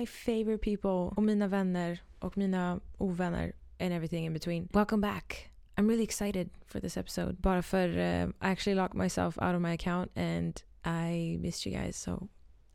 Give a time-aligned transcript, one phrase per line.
[0.00, 4.68] my favorite people och mina vänner och mina ovänner and everything in between.
[4.72, 5.50] Welcome back.
[5.76, 7.32] I'm really excited for this episode.
[7.32, 11.82] Bara för uh, I actually locked myself out of my account and I missed you
[11.82, 12.28] guys so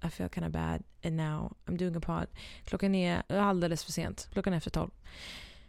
[0.04, 2.28] I feel kind of bad and now I'm doing a pod.
[2.64, 4.30] Klockan är alldeles för sent.
[4.32, 4.92] Klockan är efter tolv.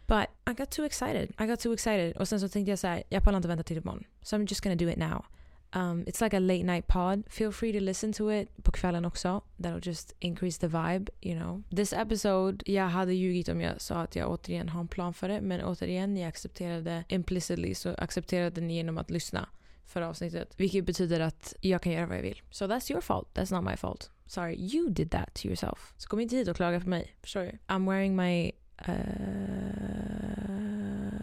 [0.07, 1.33] But I got too excited.
[1.39, 2.17] I got too excited.
[2.17, 4.03] Och sen så tänkte jag så här, jag pallar inte vänta till imorgon.
[4.21, 5.25] So I'm just gonna do it now.
[5.75, 7.23] Um, it's like a late night pod.
[7.29, 9.41] Feel free to listen to it på kvällen också.
[9.57, 11.63] That'll just increase the vibe, you know.
[11.75, 15.29] This episode, jag hade ljugit om jag sa att jag återigen har en plan för
[15.29, 15.41] det.
[15.41, 19.49] Men återigen, ni accepterade implicitly så accepterade ni genom att lyssna
[19.85, 20.53] för avsnittet.
[20.57, 22.41] Vilket betyder att jag kan göra vad jag vill.
[22.51, 23.27] So that's your fault.
[23.33, 24.11] That's not my fault.
[24.25, 25.93] Sorry, you did that to yourself.
[25.97, 27.15] Så kom inte hit och klaga på mig.
[27.21, 27.51] Förstår du?
[27.67, 28.51] I'm wearing my
[28.87, 28.93] uh,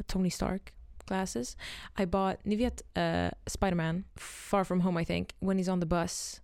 [0.06, 0.72] Tony Stark
[1.06, 1.56] glasses.
[1.98, 5.86] I bought, ni vet uh, Spider-Man, Far From Home I think, when he's on the
[5.86, 6.40] bus.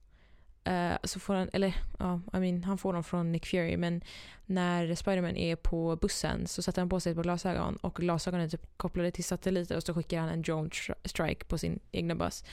[0.68, 4.02] Uh, så får han, eller ja, I mean, han får dem från Nick Fury men
[4.46, 8.46] när Spiderman är på bussen så sätter han på sig ett par glasögon och glasögonen
[8.46, 10.70] är typ kopplade till satelliter och så skickar han en drone
[11.04, 12.44] strike på sin egna buss.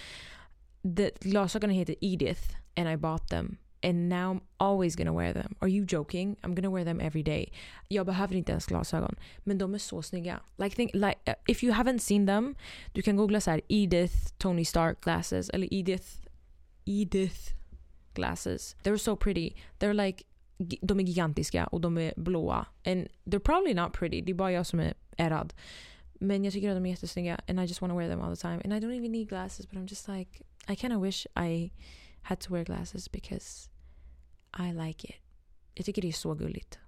[0.96, 5.56] The, glasögonen heter Edith and I bought them and now I'm always gonna wear them.
[5.60, 6.38] Are you joking?
[6.44, 7.52] I'm gonna wear them every day.
[7.88, 9.16] Jag behöver inte ens glasögon.
[9.44, 10.40] Men de är så snygga.
[10.58, 12.56] Like, think, like, uh, if you haven't seen them,
[12.94, 16.08] du kan googla så här Edith Tony Stark glasses eller Edith
[16.86, 17.54] Edith
[18.14, 18.76] glasses.
[18.84, 19.54] They're so pretty.
[19.80, 20.24] They're like
[20.82, 22.66] de är gigantiska och de är blåa.
[22.86, 24.22] And they're probably not pretty.
[24.22, 25.54] Det är bara jag som är ärrad.
[26.20, 28.36] Men jag tycker att de är jättesnygga and I just want to wear them all
[28.36, 28.62] the time.
[28.64, 31.72] And I don't even need glasses but I'm just like I kind of wish I
[32.28, 33.70] had to wear glasses because
[34.60, 35.16] I like it.
[35.74, 36.80] Jag tycker det är så gulligt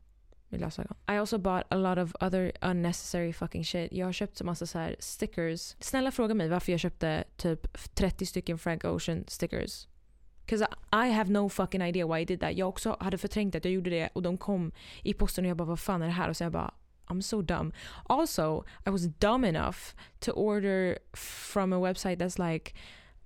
[0.50, 0.98] med glasögon.
[1.08, 3.92] I also bought a lot of other unnecessary fucking shit.
[3.92, 5.76] Jag har köpt så massa så här stickers.
[5.80, 9.88] Snälla fråga mig varför jag köpte typ 30 stycken Frank Ocean stickers.
[10.46, 12.58] Cause I have no fucking idea why I did that.
[12.58, 14.72] Jag också hade förträngt att jag gjorde det och de kom
[15.04, 16.30] i posten och jag bara vad fan är det här?
[16.30, 16.74] Och så jag bara
[17.08, 17.74] I'm so dumb.
[18.10, 19.78] Also, I was dumb enough
[20.20, 22.74] to order from a website that's like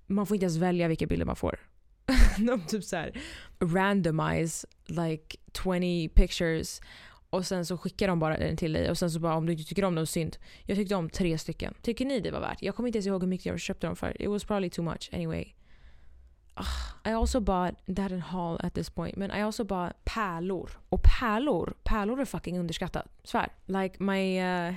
[0.07, 1.59] man får inte ens välja vilka bilder man får.
[2.38, 3.22] de typ så här
[3.59, 6.81] randomize like 20 pictures
[7.30, 9.52] och sen så skickar de bara den till dig och sen så bara om du
[9.52, 10.38] inte tycker om dem synd.
[10.66, 11.74] Jag tyckte om tre stycken.
[11.81, 12.62] Tycker ni det var värt?
[12.62, 14.22] Jag kommer inte ens ihåg hur mycket jag köpte dem för.
[14.22, 15.46] It was probably too much anyway.
[16.59, 17.12] Ugh.
[17.12, 20.06] I also bought, det här är en haul at this point, men I also bought
[20.06, 20.69] pärlor.
[20.90, 23.08] Och pärlor, pärlor är fucking underskattat.
[23.24, 23.50] Svär.
[23.66, 24.74] Like my, uh,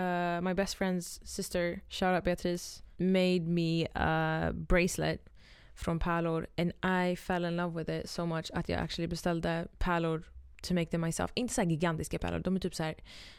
[0.00, 5.28] uh, my best friend's sister, shout out Beatrice, made me a bracelet
[5.78, 9.66] från pärlor and I fell in love with it so much att jag actually beställde
[9.78, 10.22] pärlor
[10.62, 11.30] to make them myself.
[11.34, 12.94] Inte så gigantiska pärlor, de är typ så här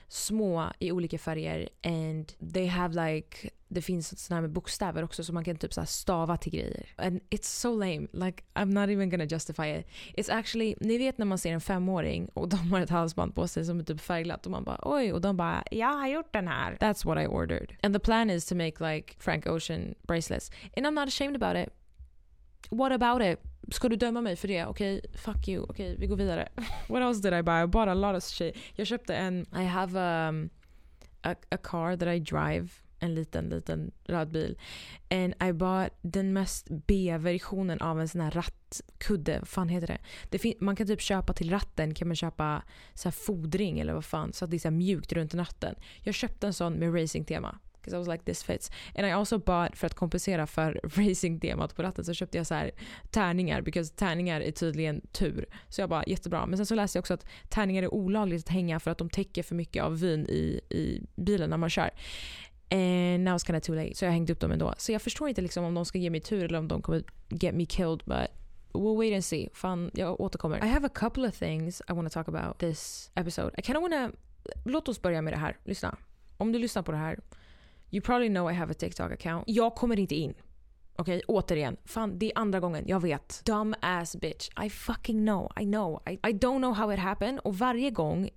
[0.07, 5.23] små i olika färger and they have like det finns såna här med bokstäver också
[5.23, 6.85] så man kan typ så stava till grejer.
[6.95, 9.87] And it's so lame, like I'm not even gonna justify it.
[10.17, 13.47] It's actually, ni vet när man ser en femåring och de har ett halsband på
[13.47, 16.33] sig som är typ färgglatt och man bara oj och de bara jag har gjort
[16.33, 16.75] den här.
[16.75, 17.75] That's what I ordered.
[17.83, 20.51] And the plan is to make like Frank Ocean bracelets.
[20.77, 21.73] And I'm not ashamed about it.
[22.69, 23.39] What about it?
[23.71, 24.65] Ska du döma mig för det?
[24.65, 25.63] Okej, okay, fuck you.
[25.63, 26.49] Okej, okay, vi går vidare.
[26.87, 27.63] What else did I buy?
[27.63, 28.57] I bought a lot of shit.
[28.75, 29.41] Jag köpte en...
[29.41, 29.99] I have
[30.29, 30.49] um,
[31.21, 32.69] a, a car that I drive.
[33.01, 34.57] En liten, liten röd bil.
[35.09, 39.39] And I bought den mest B-versionen av en sån här rattkudde.
[39.39, 39.99] Vad fan heter det?
[40.29, 44.33] det man kan typ köpa till ratten kan man köpa så fodring eller vad fan.
[44.33, 45.75] Så att det är så mjukt runt ratten.
[46.03, 47.59] Jag köpte en sån med racingtema.
[47.89, 48.71] Because I was like this fits.
[48.95, 52.53] And I also bought, för att kompensera för racing-temat på ratten så köpte jag så
[52.53, 52.71] här
[53.11, 53.61] tärningar.
[53.61, 55.45] Because tärningar är tydligen tur.
[55.69, 56.45] Så jag bara jättebra.
[56.45, 59.09] Men sen så läste jag också att tärningar är olagligt att hänga för att de
[59.09, 61.89] täcker för mycket av vyn i, i bilen när man kör.
[62.71, 63.95] And now it's kind of too late.
[63.95, 64.73] Så jag hängde upp dem ändå.
[64.77, 67.03] Så jag förstår inte liksom om de ska ge mig tur eller om de kommer
[67.29, 68.01] get me killed.
[68.05, 68.27] But
[68.73, 69.49] we'll wait and see.
[69.53, 70.65] Fan, jag återkommer.
[70.65, 73.51] I have a couple of things I want to talk about this episode.
[73.57, 74.11] I kind of wanna...
[74.65, 75.57] Låt oss börja med det här.
[75.63, 75.97] Lyssna.
[76.37, 77.19] Om du lyssnar på det här
[77.91, 79.43] You probably know I have a TikTok account.
[79.47, 80.33] Jag kommer inte in.
[80.95, 81.21] Okej, okay?
[81.27, 81.77] återigen.
[81.85, 82.83] Fan, det är andra gången.
[82.87, 83.41] Jag vet.
[83.45, 84.49] Dumb ass bitch.
[84.65, 85.51] I fucking know.
[85.59, 86.01] I know.
[86.09, 87.39] I, I don't know how it happened.
[87.39, 88.29] Och varje gång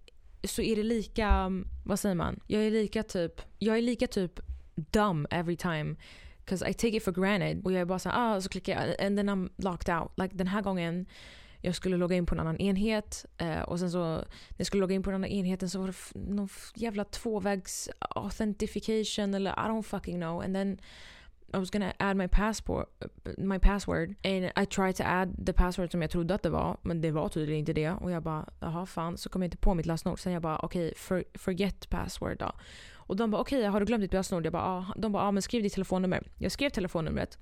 [0.45, 2.41] så är det lika, mm, vad säger man?
[2.47, 4.41] Jag är lika typ, jag är lika typ
[4.75, 5.97] dumb every time.
[6.45, 7.65] Cause I take it for granted.
[7.65, 10.13] Och jag är bara såhär, ah, så klickar jag and then I'm locked out.
[10.17, 11.07] Like den här gången
[11.65, 14.25] jag skulle logga in på en annan enhet eh, och sen så när
[14.57, 19.35] jag skulle logga in på den andra enheten så var det någon jävla tvåvägs authentication
[19.35, 20.43] eller I don't fucking know.
[20.43, 20.79] And then
[21.55, 22.87] I was gonna add my passport,
[23.39, 26.77] my password and I tried to add the password som jag trodde att det var
[26.83, 27.91] men det var tydligen inte det.
[27.91, 29.19] Och jag bara jaha fan.
[29.19, 32.39] Så kom jag inte på mitt lösenord sen jag bara okej okay, for, forget password
[32.39, 32.53] då.
[32.95, 34.47] Och de bara okej okay, har du glömt ditt lösenord?
[34.47, 34.95] Jag bara ah.
[34.97, 36.23] de bara ja ah, men skriv ditt telefonnummer.
[36.39, 37.39] Jag skrev telefonnumret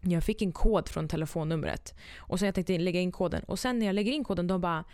[0.00, 1.94] jag fick en kod från telefonnumret.
[2.16, 3.42] Och sen jag tänkte lägga in koden.
[3.44, 4.84] Och sen när jag lägger in koden, de bara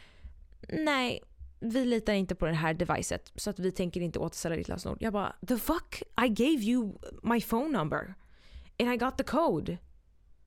[0.68, 1.22] nej,
[1.60, 4.98] vi litar inte på det här devicet så att vi tänker inte återställa ditt lösenord.
[5.00, 6.02] Jag bara, the fuck?
[6.24, 8.14] I gave you my phone number
[8.78, 9.78] and I got the code.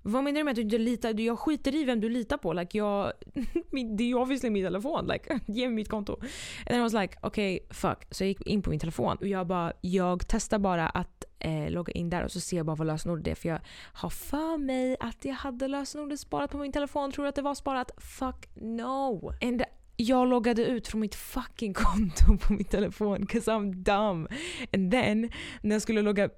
[0.10, 1.20] Vad menar du med att du inte litar?
[1.20, 2.54] Jag skiter i vem du litar på.
[2.54, 3.14] Like jag,
[3.98, 5.08] det är ju obviously min telefon.
[5.08, 6.14] Like, ge mig mitt konto.
[6.14, 7.98] And then I was like, okay, fuck.
[8.12, 11.70] Så jag gick in på min telefon och jag bara, jag testar bara att eh,
[11.70, 13.36] logga in där och så ser jag bara vad lösenordet är.
[13.36, 13.60] För jag
[13.94, 17.12] har för mig att jag hade lösenordet sparat på min telefon.
[17.12, 17.92] Tror du att det var sparat?
[17.98, 19.32] Fuck no.
[19.42, 19.64] And
[19.98, 24.28] jag loggade ut från mitt fucking konto på min telefon 'cause I'm dumb.
[24.74, 25.30] And then
[25.62, 26.30] när jag skulle logga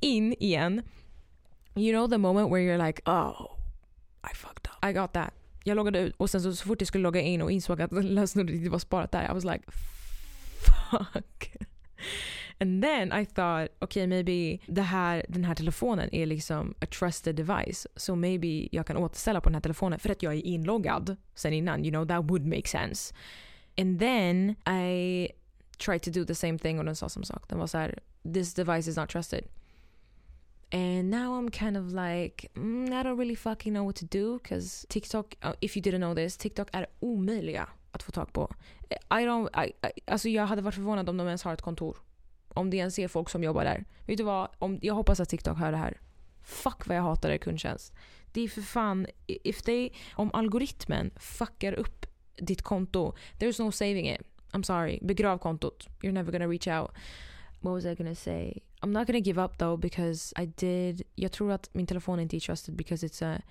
[0.00, 0.82] in igen
[1.76, 3.56] You know the moment where you're like oh
[4.24, 4.84] I fucked up.
[4.84, 5.32] I got that.
[5.64, 7.92] Jag loggade ut och sen så, så fort jag skulle logga in och insåg att
[8.04, 9.64] lösenordet inte var sparat där I was like
[10.90, 11.52] fuck.
[12.58, 17.36] And then I thought, okay maybe det här, den här telefonen är liksom a trusted
[17.36, 17.86] device.
[17.96, 21.16] Så so maybe jag kan återställa på den här telefonen för att jag är inloggad
[21.34, 21.84] sen innan.
[21.84, 23.14] You know, that would make sense.
[23.78, 25.28] And then I
[25.78, 27.48] tried to do the same thing och den sa som sak.
[27.48, 27.98] Den var så här,
[28.34, 29.44] this device is not trusted.
[30.72, 34.38] And now I'm kind of like, mm, I don't really fucking know what to do
[34.38, 38.54] because TikTok, uh, if you didn't know this, TikTok är omöjliga att få tag på.
[38.90, 41.96] I don't, I, I, alltså jag hade varit förvånad om de ens har ett kontor.
[42.48, 43.84] Om det ens är folk som jobbar där.
[44.06, 44.48] Vet du vad?
[44.58, 46.00] Om, jag hoppas att TikTok hör det här.
[46.42, 47.94] Fuck vad jag hatar er kundtjänst.
[48.32, 54.10] Det är för fan, if they, om algoritmen fuckar upp ditt konto, there's no saving
[54.10, 54.20] it.
[54.52, 54.98] I'm sorry.
[55.02, 55.88] Begrav kontot.
[56.00, 56.90] You're never gonna reach out.
[57.60, 58.62] What was I gonna say?
[58.82, 62.36] I'm not gonna give up though because I did, jag tror att min telefon inte
[62.36, 63.42] är trusted because it's a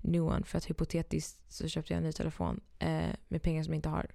[0.00, 0.44] new one.
[0.44, 3.88] För att hypotetiskt så köpte jag en ny telefon eh, med pengar som jag inte
[3.88, 4.06] har.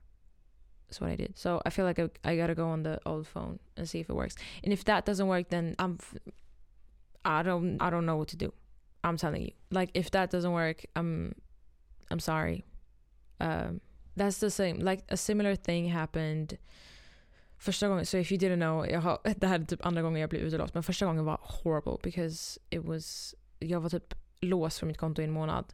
[0.90, 1.38] That's what I did.
[1.38, 4.10] So I feel like I, I gotta go on the old phone and see if
[4.10, 4.36] it works.
[4.64, 6.00] And if that doesn't work, then I'm,
[7.24, 8.54] I don't, I don't know what to do.
[9.04, 9.52] I'm telling you.
[9.72, 11.34] Like if that doesn't work, I'm,
[12.10, 12.66] I'm sorry.
[13.40, 13.82] Um,
[14.16, 14.80] that's the same.
[14.80, 16.58] Like a similar thing happened.
[17.60, 20.22] Första gången, so if you didn't know, jag har, det här är typ andra gången
[20.22, 24.80] jag blev utelåst, men första gången var horrible because it was, jag var typ låst
[24.80, 25.66] från mitt konto i en månad.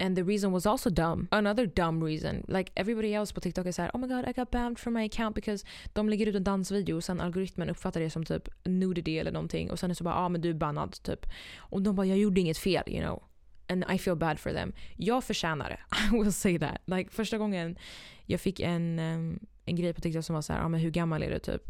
[0.00, 1.28] And the reason was also dumb.
[1.30, 2.44] Another dumb reason.
[2.48, 5.04] Like everybody else på TikTok är såhär oh my god I got banned from my
[5.04, 9.18] account because de lägger ut en dansvideo och sen algoritmen uppfattar det som typ nudity
[9.18, 11.26] eller någonting och sen är det så bara ja ah, men du är bannad typ.
[11.58, 13.22] Och de bara jag gjorde inget fel you know.
[13.68, 14.72] And I feel bad for them.
[14.96, 15.80] Jag förtjänar det.
[16.16, 16.80] I will say that.
[16.84, 17.78] Like första gången
[18.26, 19.38] jag fick en, um,
[19.70, 21.62] en grej på TikTok som var så här, ah, men hur gammal är du typ?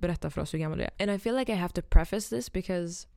[0.00, 0.90] Berätta för oss hur gammal du är.
[0.98, 3.08] And I feel like I have to preface this because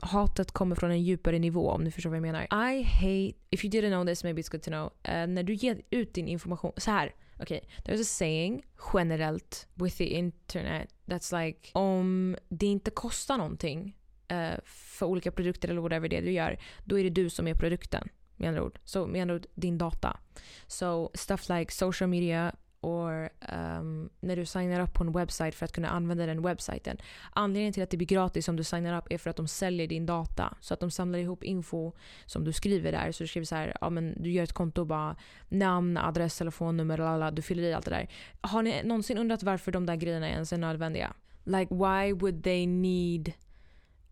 [0.00, 2.70] hatet kommer från en djupare nivå om du förstår vad jag menar.
[2.72, 4.84] I hate, if you didn't know this maybe it's good to know.
[4.86, 7.14] Uh, när du ger ut din information, så här.
[7.40, 8.62] Okej, okay, there's a saying
[8.94, 13.96] generellt with the internet that's like om det inte kostar någonting
[14.32, 17.48] uh, för olika produkter eller whatever det är du gör, då är det du som
[17.48, 18.08] är produkten.
[18.36, 18.78] Med andra ord.
[18.84, 20.20] Så med andra ord, din data.
[20.66, 22.54] So stuff like social media,
[22.86, 26.42] or um, ehm, när du signar upp på en webbsite för att kunna använda den
[26.42, 26.96] webbsajten.
[27.32, 29.86] Anledningen till att det blir gratis om du signar upp är för att de säljer
[29.86, 30.56] din data.
[30.60, 31.92] Så att de samlar ihop info
[32.26, 33.12] som du skriver där.
[33.12, 35.16] Så du skriver så här, ja, men du gör ett konto och bara
[35.48, 38.08] namn, adress, telefonnummer, lala, du fyller i allt det där.
[38.40, 41.12] Har ni någonsin undrat varför de där grejerna ens är nödvändiga?
[41.44, 43.32] Like why would they need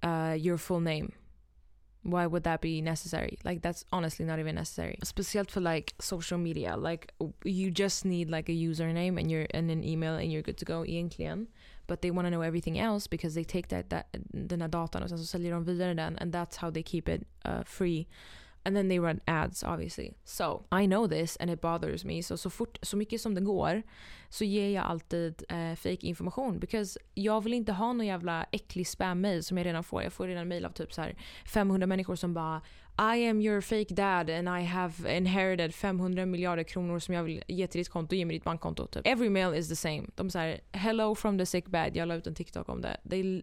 [0.04, 1.10] uh, your full name?
[2.04, 3.38] Why would that be necessary?
[3.44, 4.98] Like that's honestly not even necessary.
[5.02, 6.76] Speciellt for like social media.
[6.76, 7.12] Like
[7.44, 10.64] you just need like a username and you're and an email and you're good to
[10.64, 11.48] go egentligen
[11.86, 15.02] but they want to know everything else because they take that, that den här datan
[15.02, 18.06] och sen så säljer de vidare den and that's how they keep it uh, free
[18.64, 20.14] And then they run ads obviously.
[20.24, 22.22] So I know this and it bothers me.
[22.22, 23.82] Så, så, fort, så mycket som det går
[24.28, 26.58] så ger jag alltid eh, fake information.
[26.58, 30.02] Because jag vill inte ha någon jävla äcklig spam-mail som jag redan får.
[30.02, 31.16] Jag får redan mail av typ så här
[31.46, 32.62] 500 människor som bara
[32.98, 37.42] I am your fake dad and I have inherited 500 miljarder kronor som jag vill
[37.48, 38.14] ge till ditt konto.
[38.14, 38.86] Ge mig ditt bankkonto.
[38.86, 39.06] Typ.
[39.06, 40.04] Every mail is the same.
[40.14, 41.96] De säger hello from the sick bed.
[41.96, 42.96] Jag la ut en TikTok om det.
[43.10, 43.42] They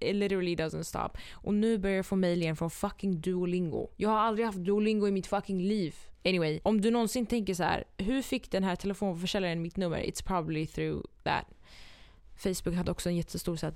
[0.00, 1.08] it literally doesn't stop.
[1.32, 3.88] Och nu börjar jag få mail igen från fucking Duolingo.
[3.96, 5.94] Jag har aldrig haft Duolingo i mitt fucking liv.
[6.24, 9.98] Anyway, om du någonsin tänker så här, hur fick den här telefonförsäljaren mitt nummer?
[9.98, 11.46] It's probably through that.
[12.36, 13.72] Facebook hade också en jättestor så här,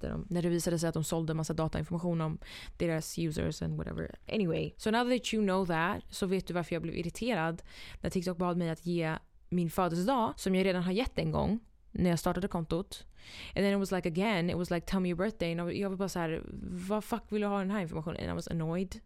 [0.00, 2.38] där de, när det visade sig att de sålde massa datainformation om
[2.76, 4.14] deras users and whatever.
[4.32, 7.62] Anyway, so now that you know that så vet du varför jag blev irriterad
[8.00, 9.16] när TikTok bad mig att ge
[9.48, 11.60] min födelsedag, som jag redan har gett en gång,
[11.92, 13.04] när jag startade kontot.
[13.56, 15.52] And then it was like again, it was like tell me your birthday.
[15.52, 16.42] And jag var bara såhär,
[16.88, 18.20] vad fuck vill du ha den här informationen?
[18.20, 19.00] And I was annoyed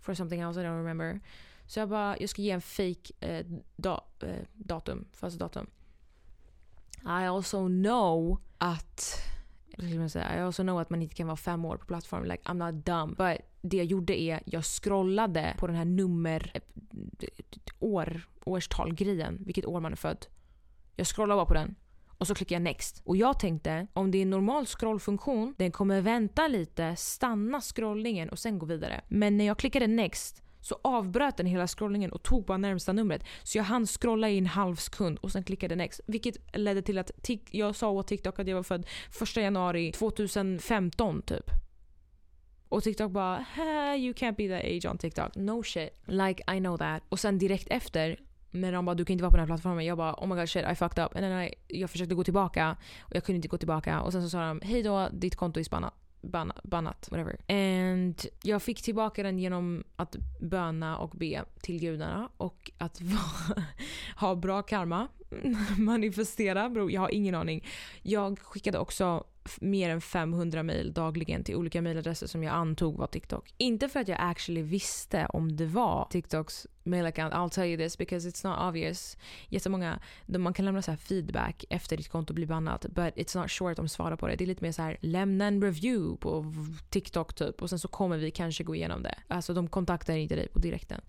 [0.00, 1.20] for something else I don't remember.
[1.66, 3.46] Så jag bara, jag ska ge en fake eh,
[3.76, 5.66] da, eh, datum, födelsedatum.
[7.02, 9.22] I also know att
[9.78, 12.28] I also know att man inte kan vara fem år på plattformen.
[12.28, 13.16] Like I'm not dumb.
[13.16, 16.62] But det jag gjorde är, jag scrollade på den här nummer, eh,
[17.78, 20.26] år årstal-grejen, vilket år man är född.
[20.96, 21.74] Jag scrollade bara på den
[22.20, 23.02] och så klickar jag next.
[23.04, 28.28] Och jag tänkte om det är en normal scrollfunktion, den kommer vänta lite, stanna scrollningen
[28.28, 29.00] och sen gå vidare.
[29.08, 33.24] Men när jag klickade next så avbröt den hela scrollningen och tog bara närmsta numret.
[33.42, 36.00] Så jag hann scrolla i en halv sekund och sen klickade next.
[36.06, 37.10] Vilket ledde till att
[37.50, 38.86] jag sa åt TikTok att jag var född
[39.22, 41.50] 1 januari 2015 typ.
[42.68, 43.44] Och TikTok bara
[43.96, 45.36] you can't be that age on TikTok.
[45.36, 45.90] No shit.
[46.04, 47.02] Like I know that.
[47.08, 48.18] Och sen direkt efter
[48.50, 49.84] men de bara du kan inte vara på den här plattformen.
[49.84, 51.16] Jag bara oh my god shit I fucked up.
[51.16, 54.00] And then I, jag försökte gå tillbaka och jag kunde inte gå tillbaka.
[54.00, 55.94] Och sen så sa de hej då ditt konto är spannat.
[56.62, 57.36] Bannat, whatever.
[57.48, 63.00] And jag fick tillbaka den genom att böna och be till gudarna och att
[64.16, 65.08] ha bra karma.
[65.78, 66.90] Manifestera, bro.
[66.90, 67.66] Jag har ingen aning.
[68.02, 69.24] Jag skickade också
[69.60, 73.54] mer än 500 mejl dagligen till olika mejladresser som jag antog var TikTok.
[73.56, 77.34] Inte för att jag actually visste om det var TikToks mail account.
[77.34, 79.16] I'll tell you this because it's not obvious.
[79.48, 83.70] Jättemånga, man kan lämna så feedback efter ditt konto blir bannat but it's not sure
[83.70, 84.36] att de svarar på det.
[84.36, 86.54] Det är lite mer så här lämna en review på
[86.90, 89.14] TikTok typ och sen så kommer vi kanske gå igenom det.
[89.28, 91.00] Alltså de kontaktar inte dig på direkten.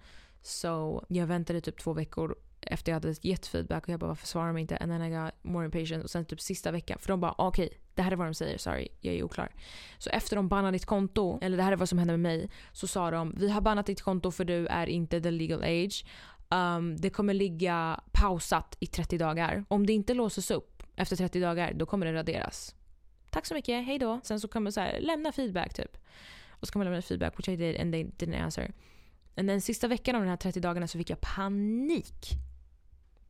[0.41, 4.27] Så jag väntade typ två veckor efter jag hade gett feedback och jag bara varför
[4.27, 4.77] svarar de inte?
[4.77, 7.47] And then I got more impatient och sen typ sista veckan för de bara ah,
[7.47, 9.51] okej okay, det här är vad de säger, sorry jag är oklar.
[9.97, 12.49] Så efter de bannade ditt konto, eller det här är vad som hände med mig,
[12.71, 16.05] så sa de vi har bannat ditt konto för du är inte the legal age.
[16.49, 19.65] Um, det kommer ligga pausat i 30 dagar.
[19.67, 22.75] Om det inte låses upp efter 30 dagar då kommer det raderas.
[23.29, 24.19] Tack så mycket, hej då.
[24.23, 25.97] Sen så kan man så här, lämna feedback typ.
[26.49, 28.73] Och så kan man lämna feedback which I did and they didn't answer.
[29.35, 32.37] And den sista veckan av de här 30 dagarna så fick jag panik.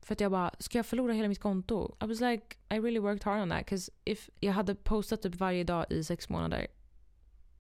[0.02, 1.96] För att jag bara, ska jag förlora hela mitt konto?
[2.04, 3.68] I was like, I really worked hard on that.
[3.70, 6.68] Cause if jag hade postat typ varje dag i sex månader.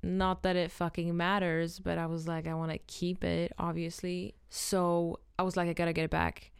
[0.01, 4.31] Not that it fucking matters, but I was like, I want to keep it obviously.
[4.49, 6.51] So I was like, I gotta get it back.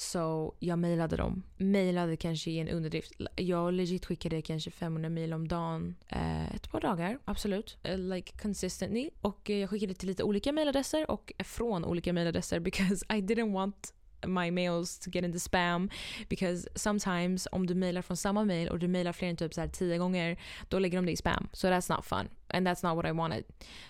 [0.00, 1.42] Så jag mejlade dem.
[1.56, 3.12] Mejlade kanske i en underdrift.
[3.36, 5.96] Jag legit skickade kanske 500 mejl om dagen.
[6.08, 7.78] Eh, ett par dagar, absolut.
[7.82, 9.10] Eh, like consistently.
[9.20, 13.52] Och eh, jag skickade till lite olika mejladresser och från olika mejladresser because I didn't
[13.52, 13.94] want
[14.26, 15.90] my mails to get into spam
[16.28, 19.60] because sometimes om du mailar från samma mail och du mailar fler än typ så
[19.60, 21.48] här tio gånger då lägger de det i spam.
[21.52, 23.44] So that's not fun and that's not what I wanted.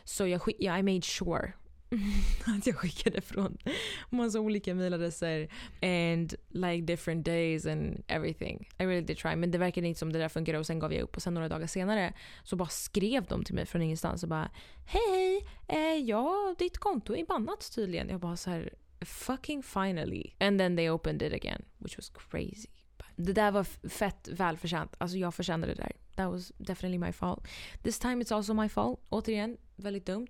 [0.04, 1.52] Så jag, yeah, I made sure
[2.58, 3.58] att jag skickade från
[4.10, 5.48] massa olika mailadresser
[5.82, 8.68] and like different days and everything.
[8.78, 10.92] I really did try men det verkade inte som det där fungerade och sen gav
[10.92, 12.12] jag upp och sen några dagar senare
[12.44, 14.50] så bara skrev de till mig från ingenstans och bara
[14.86, 18.08] Hej, eh, ja ditt konto är bannat tydligen.
[18.08, 20.34] Jag bara så här fucking finally.
[20.38, 22.68] And then they opened it again, which was crazy.
[23.16, 24.94] Det där var fett välförtjänt.
[24.98, 25.92] Alltså jag förtjänade det där.
[26.16, 27.48] That was definitely my fault.
[27.82, 29.00] This time it's also my fault.
[29.08, 30.28] Återigen, väldigt dumt.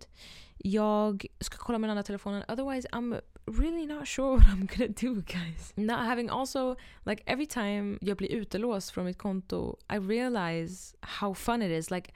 [0.58, 2.44] Jag ska kolla med den andra telefonen.
[2.48, 5.72] Otherwise I'm really not sure what I'm gonna do guys.
[5.76, 11.34] Not having also, like every time jag blir utelåst från mitt konto I realize how
[11.34, 11.90] fun it is.
[11.90, 12.12] Like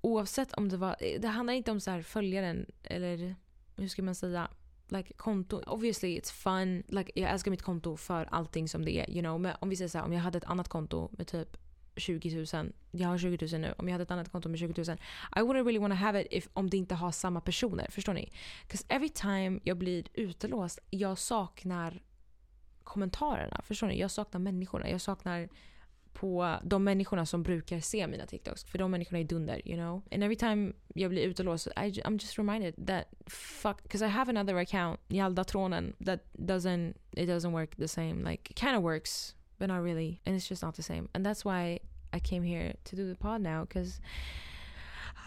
[0.00, 3.36] oavsett om det var, det handlar inte om så här följaren eller
[3.76, 4.48] hur ska man säga?
[4.88, 5.62] Like konto.
[5.66, 6.82] Obviously it's fun.
[6.88, 9.10] Like, jag älskar mitt konto för allting som det är.
[9.10, 9.40] You know?
[9.40, 11.56] Men om vi säger så här, om jag hade ett annat konto med typ
[11.96, 12.72] 20 000.
[12.90, 13.74] Jag har 20 000 nu.
[13.78, 14.96] Om jag hade ett annat konto med 20 000.
[15.36, 17.86] I wouldn't really want to have it if, om det inte har samma personer.
[17.90, 18.32] Förstår ni?
[18.62, 22.02] Because every time jag blir utelåst, jag saknar
[22.84, 23.60] kommentarerna.
[23.64, 24.00] Förstår ni?
[24.00, 24.90] Jag saknar människorna.
[24.90, 25.48] Jag saknar
[26.20, 28.64] på de människorna som brukar se mina TikToks.
[28.64, 30.02] För de människorna är dunder, you know?
[30.12, 34.30] And every time jag blir utelåst, I, I'm just reminded that fuck, because I have
[34.30, 38.24] another account, Jaldatronen, that doesn't, it doesn't work the same.
[38.30, 40.20] Like, kind of works, but not really.
[40.26, 41.08] And it's just not the same.
[41.14, 41.80] And that's why
[42.12, 44.00] I came here to do the pod now, because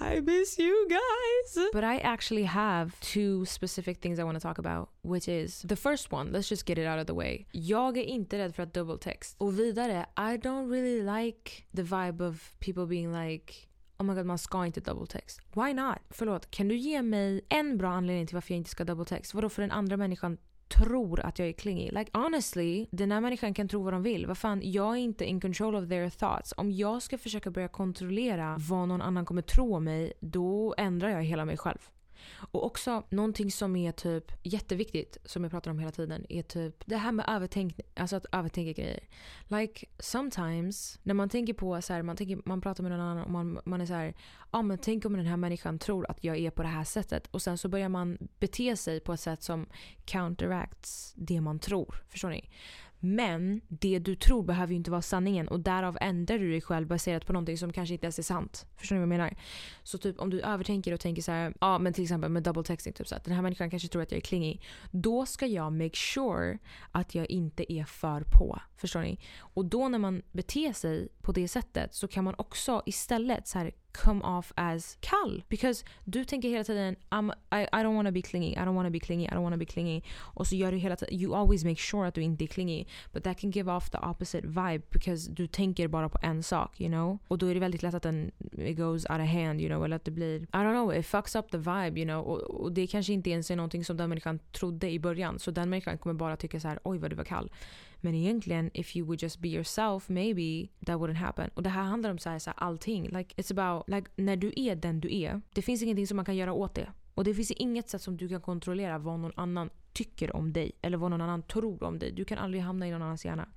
[0.02, 1.72] i miss you guys.
[1.74, 4.90] But I actually have two specific things I want to talk about.
[5.02, 7.46] Which is the first one, let's just get it out of the way.
[7.52, 9.36] Jag är inte rädd för att double text.
[9.38, 14.26] Och vidare, I don't really like the vibe of people being like Oh my god,
[14.26, 15.42] man ska inte double text.
[15.54, 15.98] Why not?
[16.10, 19.34] Förlåt, kan du ge mig en bra anledning till varför jag inte ska double text?
[19.34, 20.38] Vadå för den andra människan
[20.70, 21.92] tror att jag är clingy.
[21.92, 24.28] Like honestly, den här människan kan tro vad de vill.
[24.28, 26.54] Vad fan, jag är inte in control of their thoughts.
[26.58, 31.10] Om jag ska försöka börja kontrollera vad någon annan kommer tro om mig, då ändrar
[31.10, 31.80] jag hela mig själv.
[32.52, 36.84] Och också någonting som är typ jätteviktigt, som jag pratar om hela tiden, är typ
[36.86, 39.04] det här med övertänk, alltså att övertänka grejer.
[39.48, 43.24] Like sometimes, när man tänker på så här, man, tänker, man pratar med någon annan
[43.24, 44.14] och man, man är så här,
[44.52, 46.84] ja ah, men tänk om den här människan tror att jag är på det här
[46.84, 47.28] sättet.
[47.32, 49.68] Och sen så börjar man bete sig på ett sätt som
[50.06, 52.04] counteracts det man tror.
[52.10, 52.50] Förstår ni?
[53.00, 56.88] Men det du tror behöver ju inte vara sanningen och därav ändrar du dig själv
[56.88, 58.66] baserat på någonting som kanske inte ens är sant.
[58.76, 59.36] Förstår ni vad jag menar?
[59.84, 62.64] Så typ om du övertänker och tänker så här, ja men till exempel med double
[62.64, 64.64] texting, typ så att den här människan kanske tror att jag är klingig.
[64.92, 66.58] Då ska jag make sure
[66.92, 68.60] att jag inte är för på.
[68.78, 69.20] Förstår ni?
[69.40, 73.60] Och då när man beter sig på det sättet så kan man också istället så
[73.60, 75.44] här come off as kall.
[75.50, 78.90] Because du tänker hela tiden I'm, I, I don't wanna be clingy, I don't wanna
[78.90, 80.02] be clingy, I don't wanna be clingy.
[80.18, 82.86] Och så gör du hela tiden, you always make sure att du inte är clingy.
[83.14, 86.82] But that can give off the opposite vibe because du tänker bara på en sak,
[86.82, 87.18] you know?
[87.28, 89.86] Och då är det väldigt lätt att den it goes out of hand, you know?
[89.86, 92.26] Eller att det blir, I don't know, it fucks up the vibe, you know?
[92.26, 95.40] Och, och det kanske inte ens är någonting som den människan trodde i början.
[95.40, 97.52] Så den människan kommer bara tycka så här, oj vad du var kall.
[98.02, 101.50] Men egentligen, if you would just be yourself, maybe that wouldn't happen.
[101.54, 103.04] Och det här handlar om så här, så här, allting.
[103.04, 106.26] Like, it's about, like, när du är den du är, det finns ingenting som man
[106.26, 106.88] kan göra åt det.
[107.16, 110.72] Och det finns inget sätt som du kan kontrollera vad någon annan tycker om dig
[110.82, 112.12] eller vad någon annan tror om dig.
[112.12, 113.50] Du kan aldrig hamna i någon annans hjärna.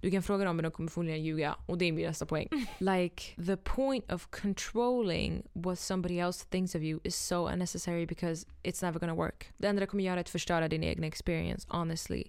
[0.00, 2.48] Du kan fråga dem men de kommer förmodligen ljuga och det är min nästa poäng.
[2.78, 8.46] like the point of controlling what somebody else thinks of you is so unnecessary because
[8.62, 9.52] it's never gonna work.
[9.56, 12.24] Det enda det kommer göra är att förstöra din egen experience honestly.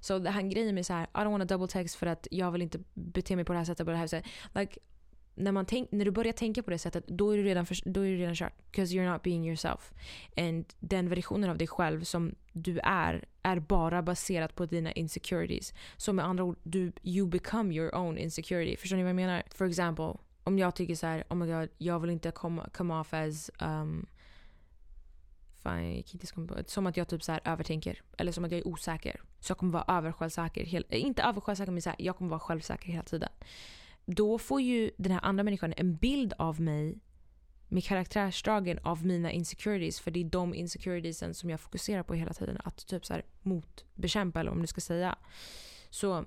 [0.00, 2.50] Så det här grejen med så här, I don't wanna double text för att jag
[2.50, 4.30] vill inte bete mig på det här sättet på det här sättet.
[4.54, 4.80] Like
[5.34, 7.76] när, man tänk, när du börjar tänka på det sättet, då är du redan, för,
[7.84, 8.52] då är du redan kört.
[8.70, 9.92] Because you're not being yourself.
[10.36, 15.74] And den versionen av dig själv som du är, är bara baserat på dina insecurities.
[15.96, 18.76] Så med andra ord, du, you become your own insecurity.
[18.76, 19.42] Förstår ni vad jag menar?
[19.50, 22.94] For example, om jag tycker så här, oh my god, jag vill inte komma come
[22.94, 24.06] off as um,
[25.62, 26.54] Fan, jag inte komma på.
[26.66, 28.02] Som att jag typ så här övertänker.
[28.18, 29.20] Eller som att jag är osäker.
[29.40, 30.94] Så jag kommer vara översjälvsäker.
[30.94, 33.28] Inte översjälvsäker men så här, jag kommer vara självsäker hela tiden
[34.14, 36.98] då får ju den här andra människan en bild av mig
[37.68, 40.00] med karaktärsdragen av mina insecurities.
[40.00, 42.58] För det är de insecuritiesen som jag fokuserar på hela tiden.
[42.64, 45.18] Att typ så här motbekämpa eller om du ska säga.
[45.90, 46.24] Så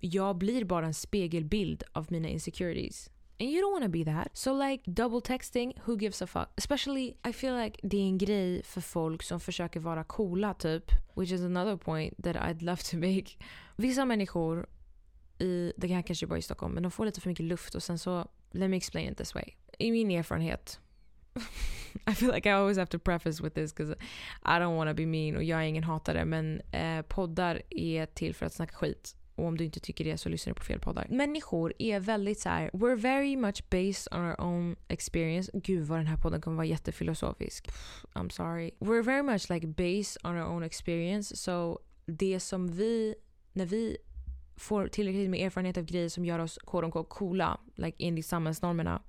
[0.00, 3.10] jag blir bara en spegelbild av mina insecurities.
[3.40, 4.36] And you don't wanna be that.
[4.36, 6.48] So like double texting, who gives a fuck?
[6.56, 10.84] Especially I feel like det är en grej för folk som försöker vara coola typ.
[11.14, 13.26] Which is another point that I'd love to make.
[13.76, 14.66] Vissa människor
[15.38, 17.82] i, det här kanske bara i Stockholm, men de får lite för mycket luft och
[17.82, 19.44] sen så, let me explain it this way.
[19.78, 20.80] I min erfarenhet,
[22.06, 23.96] I feel like I always have to preface with this because
[24.42, 28.34] I don't wanna be mean och jag är ingen hatare men eh, poddar är till
[28.34, 29.14] för att snacka skit.
[29.34, 31.06] Och om du inte tycker det så lyssnar du på fel poddar.
[31.10, 35.50] Människor är väldigt så här, we're very much based on our own experience.
[35.54, 37.66] Gud vad den här podden kommer vara jättefilosofisk.
[37.66, 38.70] Pff, I'm sorry.
[38.78, 41.36] We're very much like based on our own experience.
[41.36, 43.14] So det som vi,
[43.52, 43.96] när vi
[44.58, 49.02] får tillräckligt med erfarenhet av grejer som gör oss quote unquote, coola, like enligt samhällsnormerna,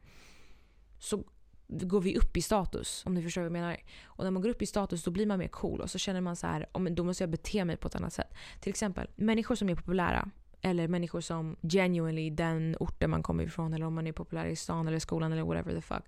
[1.00, 1.24] så
[1.68, 3.04] går vi upp i status.
[3.06, 3.78] Om ni förstår vad jag menar.
[4.06, 6.22] Och när man går upp i status då blir man mer cool och så känner
[6.22, 8.34] man så här, oh, då måste jag bete mig på ett annat sätt.
[8.60, 10.30] Till exempel människor som är populära
[10.62, 14.56] eller människor som genuinely den orten man kommer ifrån eller om man är populär i
[14.56, 16.04] stan eller skolan eller whatever the fuck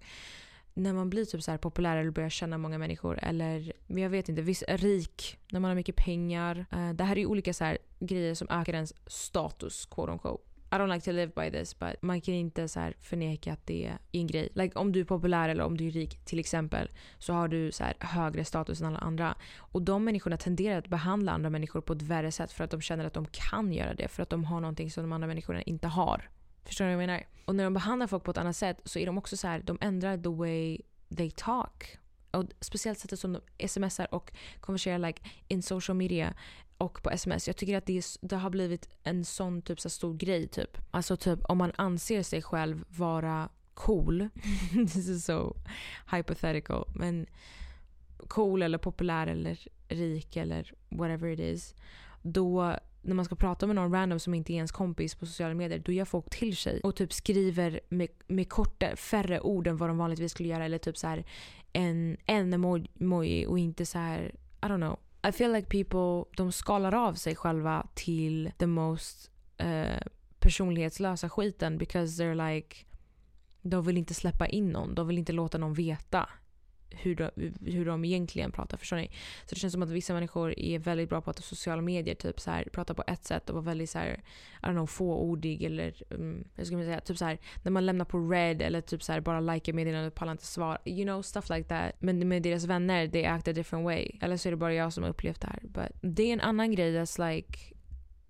[0.73, 4.29] när man blir typ så här populär eller börjar känna många människor eller jag vet
[4.29, 6.65] inte, viss, rik, när man har mycket pengar.
[6.73, 10.43] Uh, det här är ju olika så här, grejer som ökar ens status, quote unquote.
[10.73, 13.65] I don't like to live by this but man kan inte så här förneka att
[13.65, 14.49] det är en grej.
[14.53, 17.71] Like om du är populär eller om du är rik till exempel så har du
[17.71, 19.35] så här högre status än alla andra.
[19.57, 22.81] Och de människorna tenderar att behandla andra människor på ett värre sätt för att de
[22.81, 24.07] känner att de kan göra det.
[24.07, 26.29] För att de har någonting som de andra människorna inte har.
[26.65, 27.23] Förstår du vad jag menar?
[27.45, 29.59] Och när de behandlar folk på ett annat sätt så är de också så här,
[29.59, 30.81] de ändrar the way
[31.17, 31.97] they talk.
[32.31, 36.33] Och speciellt sättet som de smsar och konverserar like in social media
[36.77, 37.47] och på sms.
[37.47, 40.47] Jag tycker att det, är, det har blivit en sån typ så stor grej.
[40.47, 40.77] typ.
[40.91, 44.29] Alltså typ om man anser sig själv vara cool.
[44.71, 45.55] This is so
[46.11, 46.85] hypothetical.
[46.95, 47.25] Men
[48.27, 51.75] cool eller populär eller rik eller whatever it is.
[52.21, 55.53] Då när man ska prata med någon random som inte är ens kompis på sociala
[55.53, 59.77] medier, då gör folk till sig och typ skriver med, med korta, färre ord än
[59.77, 60.65] vad de vanligtvis skulle göra.
[60.65, 61.25] Eller typ så här
[61.73, 64.99] en, en emoji och inte så här, I don't know.
[65.27, 69.31] I feel like people, de skalar av sig själva till the most
[69.63, 70.01] uh,
[70.39, 72.75] personlighetslösa skiten because they're like
[73.61, 74.95] de vill inte släppa in någon.
[74.95, 76.29] De vill inte låta någon veta
[76.91, 77.29] hur de,
[77.71, 78.77] hur de egentligen pratar.
[78.77, 79.07] Förstår ni?
[79.45, 82.39] Så det känns som att vissa människor är väldigt bra på att sociala medier typ
[82.39, 84.21] så här, prata på ett sätt och vara väldigt så här,
[84.63, 88.05] I don't know, fåordig eller um, hur ska säga, typ så här, när man lämnar
[88.05, 90.77] på red eller typ så här, bara likar meddelandet och pallar inte svar.
[90.85, 91.91] You know, stuff like that.
[91.99, 94.11] Men med deras vänner, they act a different way.
[94.21, 95.59] Eller så är det bara jag som har upplevt det här.
[95.63, 97.59] But det är en annan grej that's like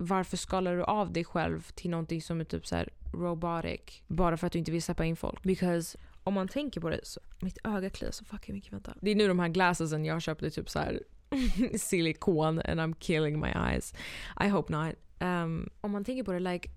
[0.01, 4.37] varför skalar du av dig själv till någonting som är typ så här robotic bara
[4.37, 5.43] för att du inte vill släppa in folk?
[5.43, 8.73] Because om man tänker på det så, mitt öga kliar så fucking mycket.
[8.73, 8.95] Vänta.
[9.01, 10.99] Det är nu de här glassesen jag köpte typ så här
[11.77, 13.93] silikon and I'm killing my eyes.
[14.39, 14.95] I hope not.
[15.19, 16.69] um, om man tänker på det, like,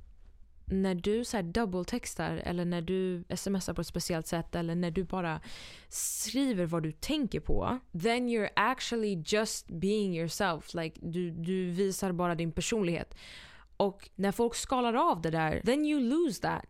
[0.66, 4.90] när du så här double-textar eller när du smsar på ett speciellt sätt eller när
[4.90, 5.40] du bara
[5.88, 10.74] skriver vad du tänker på then you're actually just being yourself.
[10.74, 13.14] Like, du, du visar bara din personlighet.
[13.76, 16.64] Och när folk skalar av det där, then you lose that.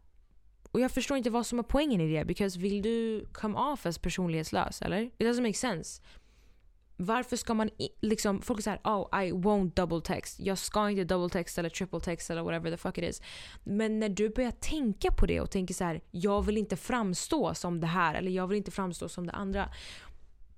[0.74, 2.24] Och jag förstår inte vad som är poängen i det.
[2.24, 5.02] Because vill du come off as personlighetslös eller?
[5.02, 6.02] It doesn't make sense.
[6.96, 10.40] Varför ska man liksom, folk säger oh I won't double text.
[10.40, 13.22] Jag ska inte double text eller triple text eller whatever the fuck it is.
[13.64, 17.54] Men när du börjar tänka på det och tänker så här, jag vill inte framstå
[17.54, 19.68] som det här eller jag vill inte framstå som det andra.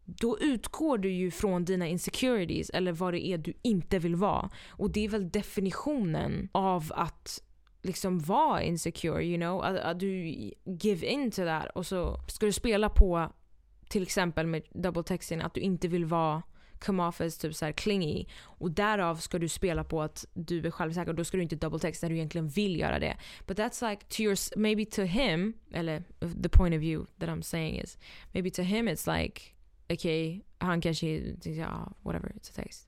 [0.04, 4.50] Då utgår du ju från dina insecurities eller vad det är du inte vill vara.
[4.68, 7.42] Och det är väl definitionen av att
[7.86, 9.64] liksom vara insecure, you know?
[9.64, 10.28] Att, att du
[10.64, 13.32] give in till det och så ska du spela på
[13.88, 16.42] till exempel med double texting att du inte vill vara
[16.78, 18.24] come off as typ så clingy.
[18.42, 21.56] Och därav ska du spela på att du är självsäker och då ska du inte
[21.56, 23.16] double text när du egentligen vill göra det.
[23.46, 26.02] But that's like to your, maybe to him, eller
[26.42, 27.98] the point of view that I'm saying is,
[28.32, 29.42] maybe to him it's like,
[29.88, 31.06] okay, han kanske,
[31.42, 32.85] ja, whatever, it's a text.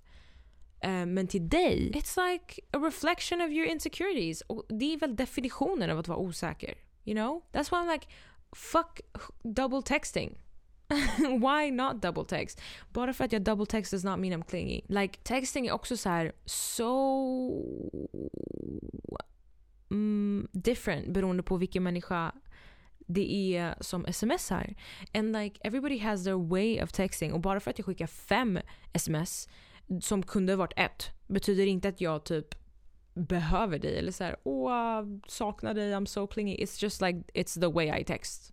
[0.80, 4.40] Eh, men till dig, it's like a reflection of your insecurities.
[4.40, 6.74] Och det är väl definitionen av att vara osäker.
[7.04, 7.42] You know?
[7.52, 8.06] That's why I'm like,
[8.52, 9.00] fuck
[9.42, 10.38] double texting.
[11.18, 12.60] Why not double text?
[12.92, 14.80] Bara för att jag double text does not mean I'm clingy.
[14.86, 17.70] Like texting är också så här so
[19.90, 22.32] mm, different beroende på vilken människa
[22.98, 24.74] det är som smsar.
[25.14, 27.32] And like everybody has their way of texting.
[27.32, 28.58] Och bara för att jag skickar fem
[28.92, 29.48] sms
[30.00, 32.54] som kunde varit ett betyder inte att jag typ
[33.14, 36.56] behöver dig eller så här, åh, saknar dig, I'm so clingy.
[36.56, 38.52] It's just like, it's the way I text.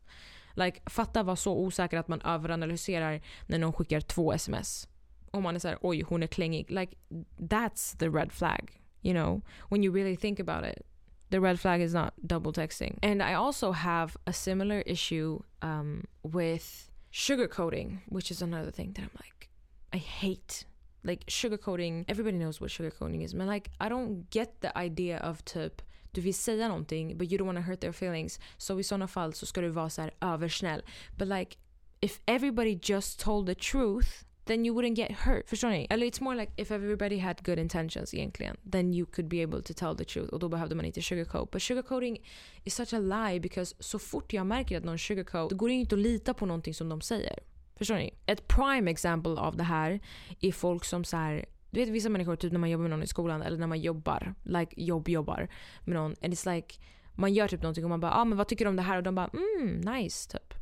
[0.53, 4.87] Like, fatta var så osäker att man överanalyserar när någon skickar två sms.
[5.31, 6.71] Om man är såhär oj hon är klängig.
[6.71, 6.95] Like
[7.37, 8.81] that's the red flag.
[9.01, 9.41] You know?
[9.69, 10.85] When you really think about it.
[11.29, 12.99] The red flag is not double texting.
[13.01, 19.03] And I also have a similar issue um, with sugarcoating, which is another thing that
[19.03, 19.49] I'm like,
[19.93, 20.65] I hate.
[21.05, 23.33] Like sugarcoating, everybody knows what sugarcoating is.
[23.33, 27.37] But like I don't get the idea of typ du vill säga någonting but you
[27.37, 28.39] don't want to hurt their feelings.
[28.57, 30.81] Så i sådana fall så ska du vara så här översnäll.
[31.17, 31.57] But like
[32.01, 35.49] if everybody just told the truth then you wouldn't get hurt.
[35.49, 35.87] Förstår ni?
[35.89, 38.57] Eller it's more like if everybody had good intentions egentligen.
[38.71, 40.33] Then you could be able to tell the truth.
[40.33, 41.51] Och då behövde man inte sugarcoat.
[41.51, 42.17] But sugarcoating
[42.63, 45.73] is such a lie because så fort jag märker att någon sugarcoat, då går det
[45.73, 47.39] inte att lita på någonting som de säger.
[47.75, 48.13] Förstår ni?
[48.25, 49.99] Ett prime example av det här
[50.41, 53.03] är folk som så här, du vet vissa människor, typ när man jobbar med någon
[53.03, 55.47] i skolan eller när man jobbar, like jobb-jobbar
[55.81, 56.15] med någon.
[56.21, 56.75] And it's like,
[57.13, 58.97] man gör typ någonting och man bara ah, men vad tycker du om det här?
[58.97, 60.53] Och de bara mm, nice typ.
[60.53, 60.57] Ja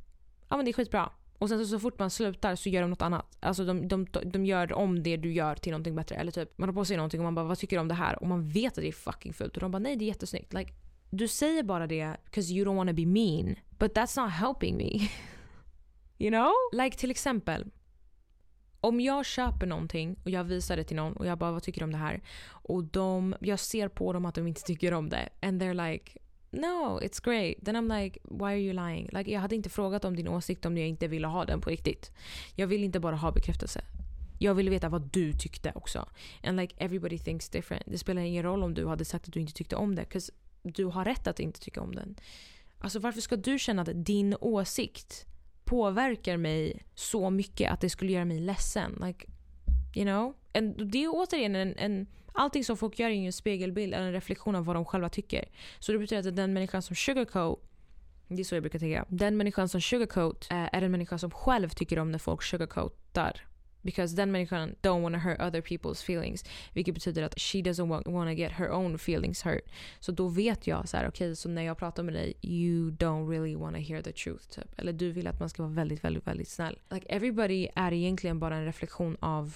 [0.48, 1.10] ah, men det är skitbra.
[1.38, 3.38] Och sen så, så fort man slutar så gör de något annat.
[3.40, 6.16] Alltså de, de, de gör om det du gör till någonting bättre.
[6.16, 7.94] Eller typ man har på sig någonting och man bara vad tycker du om det
[7.94, 8.22] här?
[8.22, 9.56] Och man vet att det är fucking fult.
[9.56, 10.54] Och de bara nej det är jättesnyggt.
[10.54, 10.74] Like,
[11.10, 13.56] du säger bara det “cause you don't wanna be mean.
[13.70, 15.10] But that's not helping me.
[16.20, 16.52] you know?
[16.84, 17.66] Like till exempel
[18.80, 21.80] om jag köper någonting och jag visar det till någon och jag bara vad tycker
[21.82, 22.22] du om det här?
[22.46, 25.30] Och de, jag ser på dem att de inte tycker om det.
[25.42, 27.66] And they're like no it's great.
[27.66, 29.10] Then I'm like why are you lying?
[29.14, 31.70] Like, jag hade inte frågat om din åsikt om jag inte ville ha den på
[31.70, 32.12] riktigt.
[32.56, 33.82] Jag vill inte bara ha bekräftelse.
[34.40, 36.10] Jag vill veta vad du tyckte också.
[36.44, 37.84] And like everybody thinks different.
[37.86, 40.04] Det spelar ingen roll om du hade sagt att du inte tyckte om det.
[40.04, 40.32] 'Cause
[40.64, 42.16] du har rätt att inte tycka om den.
[42.78, 45.26] Alltså varför ska du känna att din åsikt
[45.66, 49.02] påverkar mig så mycket att det skulle göra mig ledsen.
[49.06, 49.26] Like,
[49.96, 50.34] you know?
[50.54, 54.14] En, det är återigen en, en Allting som folk gör är en spegelbild eller en
[54.14, 55.46] reflektion av vad de själva tycker.
[55.80, 57.60] Så det betyder att den människan som sugarcoat
[58.28, 59.06] det är så jag brukar tänka.
[59.08, 63.48] Den människan som sugarcoat eh, är en människa som själv tycker om när folk sugarcoatar.
[63.84, 66.46] Because den människan don't want to hurt other people's feelings.
[66.74, 69.72] Vilket betyder att she doesn't wanna want to get her own feelings hurt.
[70.00, 72.92] Så då vet jag så här, okej okay, så när jag pratar med dig, you
[72.92, 74.48] don't really want to hear the truth.
[74.48, 74.80] Typ.
[74.80, 76.80] Eller du vill att man ska vara väldigt, väldigt, väldigt snäll.
[76.90, 79.56] Like everybody är egentligen bara en reflektion av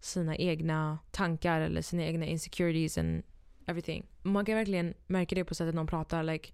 [0.00, 3.22] sina egna tankar eller sina egna insecurities and
[3.66, 4.06] everything.
[4.22, 6.22] Man kan verkligen märka det på sättet någon pratar.
[6.22, 6.52] Like,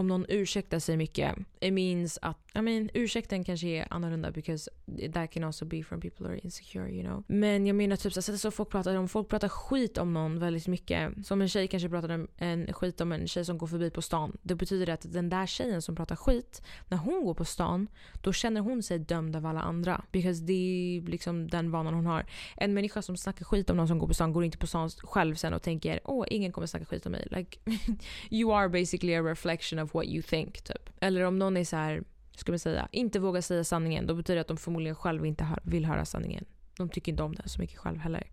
[0.00, 4.70] om någon ursäktar sig mycket, it means att, I mean ursäkten kanske är annorlunda because
[5.12, 7.24] that can also be from people who are insecure you know.
[7.26, 10.66] Men jag menar typ sättet så folk pratar om, folk pratar skit om någon väldigt
[10.66, 11.26] mycket.
[11.26, 14.36] Som en tjej kanske pratar en skit om en tjej som går förbi på stan.
[14.42, 17.88] Det betyder att den där tjejen som pratar skit, när hon går på stan,
[18.20, 20.04] då känner hon sig dömd av alla andra.
[20.12, 22.26] Because det är liksom den vanan hon har.
[22.56, 24.90] En människa som snackar skit om någon som går på stan går inte på stan
[24.90, 27.28] själv sen och tänker åh ingen kommer snacka skit om mig.
[27.30, 27.58] Like
[28.30, 30.62] you are basically a reflection of what you think.
[30.62, 30.90] Typ.
[31.00, 32.02] Eller om någon är så här,
[32.36, 34.06] ska man säga, inte vågar säga sanningen.
[34.06, 36.44] Då betyder det att de förmodligen själva inte vill höra sanningen.
[36.76, 38.26] De tycker inte om den så mycket själv heller.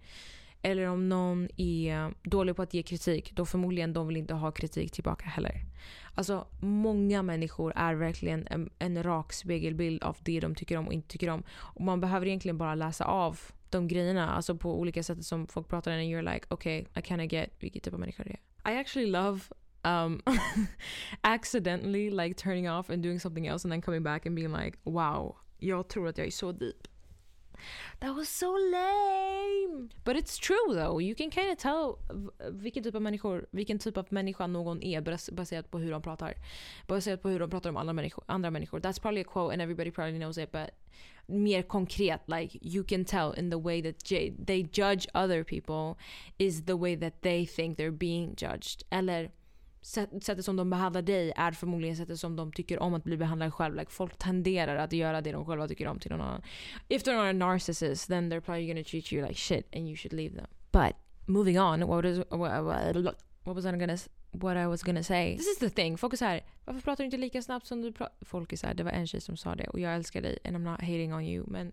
[0.62, 4.52] eller om någon är dålig på att ge kritik, då förmodligen de vill inte ha
[4.52, 5.62] kritik tillbaka heller.
[6.15, 10.93] Alltså många människor är verkligen en, en rak spegelbild av det de tycker om och
[10.93, 11.43] inte tycker om.
[11.52, 13.39] Och man behöver egentligen bara läsa av
[13.70, 17.24] de grejerna, alltså på olika sätt som folk pratar and you're like okay, I kinda
[17.24, 18.74] get vilken typ av människa det är.
[18.74, 19.39] I actually love
[19.88, 20.21] um,
[21.23, 24.78] accidentally like turning off and doing something else and then coming back and being like
[24.84, 26.88] wow, jag tror att jag är så deep.
[28.00, 29.89] That was so lame!
[30.04, 31.00] But it's true though.
[31.00, 31.97] You can kind of tell
[32.52, 36.34] vilken typ av människor, vilken typ av människa någon är baserat på hur de pratar.
[36.88, 38.23] Baserat på hur de pratar om andra människor.
[38.28, 38.80] Andra människor.
[38.80, 40.69] That's probably a quote and everybody probably knows it but
[41.28, 44.00] mer konkret, like you can tell in the way that
[44.45, 45.97] they judge other people
[46.39, 48.84] is the way that they think they're being judged.
[48.91, 49.30] Eller
[49.82, 53.52] sättet som de behandlar dig är förmodligen sättet som de tycker om att bli behandlade
[53.52, 53.76] själv.
[53.76, 56.42] Like, folk tenderar att göra det de själva tycker om till någon annan.
[56.88, 59.96] If they're not a narcissist then they're probably gonna treat you like shit and you
[59.96, 60.48] should leave them.
[60.72, 62.63] But moving on, what, is, what,
[63.44, 63.98] what was I gonna
[64.32, 65.38] what I was gonna say.
[65.38, 65.98] This is the thing.
[65.98, 68.26] Folk är såhär, varför pratar du inte lika snabbt som du pratar?
[68.26, 70.56] Folk är såhär, det var en tjej som sa det och jag älskar dig and
[70.56, 71.72] I'm not hating on you men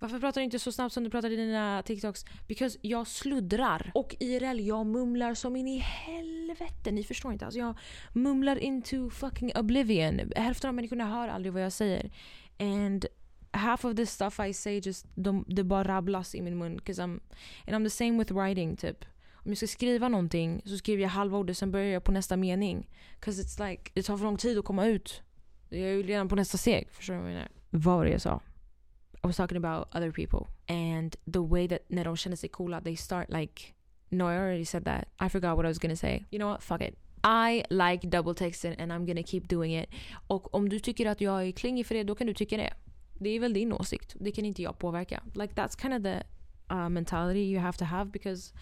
[0.00, 2.24] varför pratar du inte så snabbt som du pratar i dina TikToks?
[2.48, 3.90] Because jag sluddrar.
[3.94, 6.90] Och IRL, jag mumlar som in i helvete.
[6.90, 7.44] Ni förstår inte.
[7.44, 7.78] Alltså jag
[8.12, 10.32] mumlar into fucking oblivion.
[10.36, 12.10] Hälften av människorna hör aldrig vad jag säger.
[12.58, 13.06] And
[13.50, 16.80] half of the stuff I say just, de, det bara rabblas i min mun.
[16.80, 17.20] Cause I'm,
[17.66, 19.04] and I'm the same with writing typ.
[19.32, 22.36] Om jag ska skriva någonting så skriver jag halva ordet sen börjar jag på nästa
[22.36, 22.90] mening.
[23.20, 25.22] Cause it's like, det tar för lång tid att komma ut.
[25.68, 26.88] Jag är ju redan på nästa steg.
[26.90, 27.48] Förstår du vad jag menar?
[27.70, 28.40] Vad var det jag sa?
[29.22, 32.50] I was talking about other people and the way that de känner sig
[32.84, 33.74] they start like
[34.10, 35.08] no I already said that.
[35.20, 36.24] I forgot what I was gonna say.
[36.30, 36.62] You know what?
[36.62, 36.96] Fuck it.
[37.22, 39.88] I like double texting and I'm gonna keep doing it.
[40.26, 42.72] Och om du tycker att jag är klingig för det då kan du tycka det.
[43.18, 44.16] Det är väl din åsikt.
[44.20, 45.22] Det kan inte jag påverka.
[45.34, 46.22] Like that's kind of the
[46.74, 48.52] uh, mentality you have to have because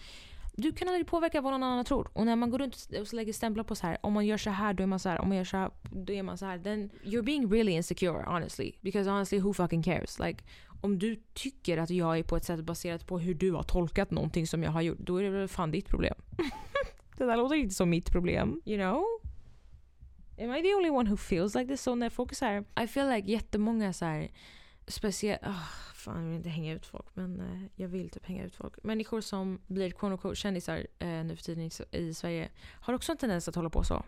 [0.59, 2.09] du kan aldrig påverka vad någon annan tror.
[2.13, 4.49] Och när man går runt och lägger stämplar på så här, om man gör så
[4.49, 6.45] här då är man så här, om man gör så här då är man så
[6.45, 6.59] här.
[6.59, 8.71] Then you're being really insecure honestly.
[8.81, 10.19] Because honestly who fucking cares?
[10.19, 10.43] Like,
[10.81, 14.11] om du tycker att jag är på ett sätt baserat på hur du har tolkat
[14.11, 16.15] någonting som jag har gjort, då är det väl fan ditt problem.
[17.17, 18.61] det där låter inte som mitt problem.
[18.65, 19.03] You know?
[20.39, 21.81] Am I the only one who feels like this?
[21.81, 24.31] Så när folk är så här, I feel like jättemånga så här
[24.89, 28.25] speciellt, oh, ah, fan jag vill inte hänga ut folk men eh, jag vill typ
[28.25, 28.83] hänga ut folk.
[28.83, 32.49] Människor som blir quote kändisar eh, nu för tiden i, i, Sverige
[32.81, 34.05] har också en tendens att hålla på så.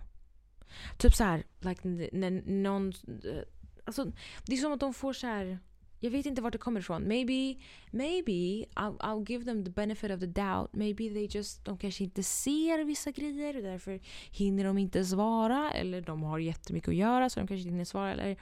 [0.98, 2.94] Typ så här, like, när någon...
[3.08, 3.42] Eh,
[3.86, 4.12] alltså,
[4.46, 5.60] det är som att de får så här...
[6.04, 7.04] Jag vet inte vart det kommer ifrån.
[7.04, 8.32] Maybe, maybe
[8.76, 10.74] I'll, I'll give them the benefit of the doubt.
[10.74, 14.00] Maybe they just, de kanske inte ser vissa grejer och därför
[14.32, 15.72] hinner de inte svara.
[15.72, 18.12] Eller de har jättemycket att göra så de kanske inte hinner svara.
[18.14, 18.38] Eller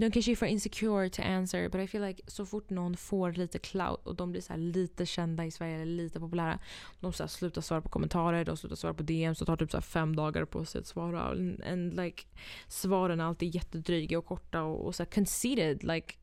[0.00, 3.32] de kanske är för insecure to answer but I feel like så fort någon får
[3.32, 6.58] lite clout och de blir så lite kända i Sverige eller lite populära.
[7.00, 9.80] De så slutar svara på kommentarer, de slutar svara på DMs och tar typ så
[9.80, 11.22] fem dagar på sig att svara.
[11.22, 12.22] And, and like
[12.68, 15.84] svaren är alltid jättedryga och korta och, och så conceited.
[15.84, 16.14] Like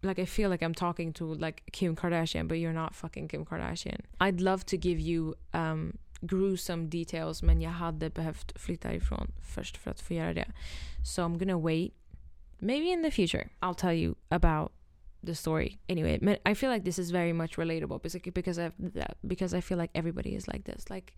[0.00, 3.46] like I feel like I'm talking to like Kim Kardashian but you're not fucking Kim
[3.46, 4.02] Kardashian.
[4.20, 9.76] I'd love to give you um, gruesome details men jag hade behövt flytta ifrån först
[9.76, 10.52] för att få göra det.
[11.14, 11.92] So I'm gonna wait
[12.60, 14.72] maybe in the future I'll tell you about
[15.22, 15.78] the story.
[15.88, 18.70] Anyway, I feel like this is very much relatable because because I
[19.26, 20.88] because I feel like everybody is like this.
[20.88, 21.14] Like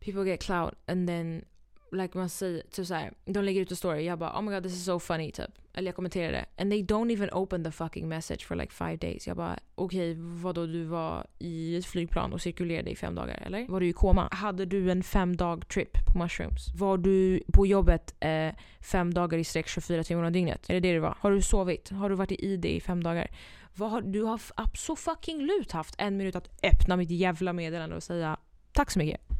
[0.00, 1.44] people get clout and then
[1.92, 4.62] like man säger, typ såhär, de lägger ut en story, jag bara oh my god
[4.62, 5.50] this is so funny typ.
[5.74, 9.26] Eller jag kommenterade and they don't even open the fucking message for like five days.
[9.26, 13.42] Jag bara okej okay, vadå du var i ett flygplan och cirkulerade i fem dagar
[13.46, 13.66] eller?
[13.68, 14.28] Var du i koma?
[14.32, 16.74] Hade du en fem dag trip på mushrooms?
[16.74, 20.70] Var du på jobbet eh, fem dagar i sträck 24 timmar om dygnet?
[20.70, 21.16] Är det det det var?
[21.20, 21.90] Har du sovit?
[21.90, 23.30] Har du varit i ID i fem dagar?
[23.78, 24.40] Har, du har
[24.76, 28.36] så fucking lut haft en minut att öppna mitt jävla meddelande och säga
[28.72, 29.31] tack så mycket.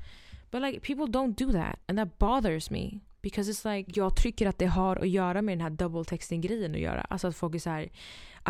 [0.53, 3.01] But like people don't do that and that bothers me.
[3.23, 6.41] Because it's like, jag tycker att det har att göra med den här double texting
[6.41, 7.01] grejen att göra.
[7.01, 7.91] Alltså att folk är såhär, I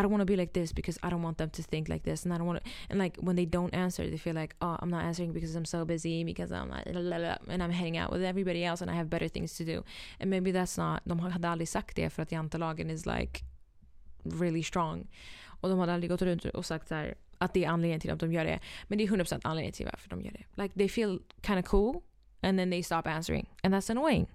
[0.00, 2.26] don't want to be like this because I don't want them to think like this.
[2.26, 2.60] And I don't wanna,
[2.90, 5.66] and like when they don't answer they feel like, oh I'm not answering because I'm
[5.66, 9.08] so busy, because I'm like, and I'm hanging out with everybody else and I have
[9.08, 9.82] better things to do.
[10.20, 13.40] And maybe that's not, de hade aldrig sagt det för att jantelagen is like
[14.24, 15.06] really strong.
[15.62, 18.20] Och de hade aldrig gått runt och sagt såhär, att det är anledningen till att
[18.20, 18.60] de gör det.
[18.88, 20.62] Men det är 100% anledningen till varför de gör det.
[20.62, 22.00] Like they feel kind of cool
[22.40, 23.46] and then they stop answering.
[23.62, 24.26] And that's annoying.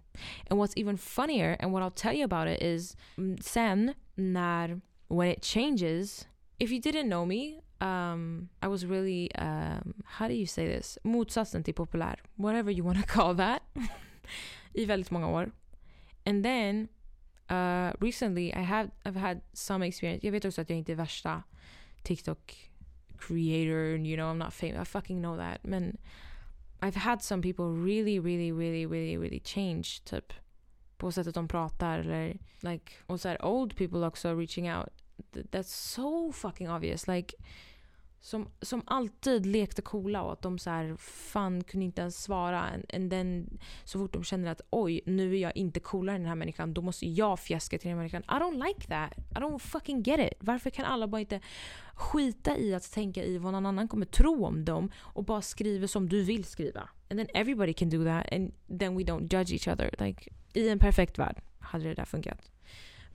[0.50, 4.82] And what's even funnier and what I'll tell you about it is mm, sen när
[5.08, 6.28] when it changes
[6.60, 10.98] if you didn't know me um, I was really um, how do you say this?
[11.04, 12.16] Motsatsen till populär.
[12.36, 13.62] Whatever you want to call that.
[14.74, 15.52] I väldigt många år.
[16.26, 16.90] And then
[17.50, 20.26] uh, recently I have I've had some experience.
[20.26, 21.44] Jag vet också att jag inte är värsta
[22.04, 22.67] TikTok
[23.18, 24.82] creator, and you know, I'm not famous.
[24.82, 25.66] I fucking know that.
[25.66, 25.98] Men
[26.82, 30.34] I've had some people really, really, really, really, really change typ
[30.98, 34.90] på sättet de pratar eller like och så old people också reaching out.
[35.34, 37.08] That's so fucking obvious.
[37.08, 37.34] Like
[38.20, 42.70] som, som alltid lekte coola och att de så här, fan kunde inte ens svara.
[42.94, 46.30] And then, så fort de känner att oj, nu är jag inte coolare än den
[46.30, 48.24] här människan, då måste jag fjäska till den här människan.
[48.24, 49.14] I don't like that.
[49.18, 50.38] I don't fucking get it.
[50.40, 51.42] Varför kan alla bara inte
[51.94, 55.88] skita i att tänka i vad någon annan kommer tro om dem och bara skriva
[55.88, 56.90] som du vill skriva?
[57.10, 59.96] And then everybody can do that and then we don't judge each other.
[60.06, 62.52] Like, I en perfekt värld hade det där funkat.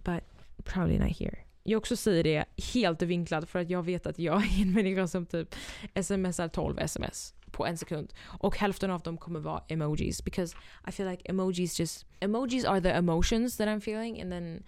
[0.04, 0.22] But
[0.64, 2.44] probably not here jag också säger det
[2.74, 5.54] helt vinklat för att jag vet att jag är en människa som typ
[6.02, 8.12] smsar 12 sms på en sekund.
[8.24, 10.24] Och hälften av dem kommer vara emojis.
[10.24, 10.56] Because
[10.88, 12.06] I feel like emojis just...
[12.20, 14.62] Emojis are the emotions that I'm feeling and then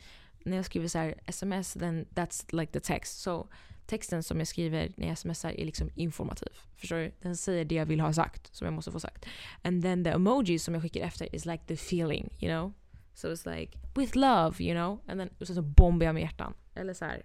[0.44, 3.20] när jag skriver så här sms then that's like the text.
[3.20, 3.48] So
[3.86, 6.48] texten som jag skriver när jag smsar är liksom informativ.
[6.76, 7.12] Förstår du?
[7.22, 9.26] Den säger det jag vill ha sagt, som jag måste få sagt.
[9.62, 12.72] And then the emojis som jag skickar efter is like the feeling, you know?
[13.14, 15.00] So it's like with love, you know?
[15.08, 16.54] And then, och sen så bombar jag med hjärtan.
[16.74, 17.22] Eller så här,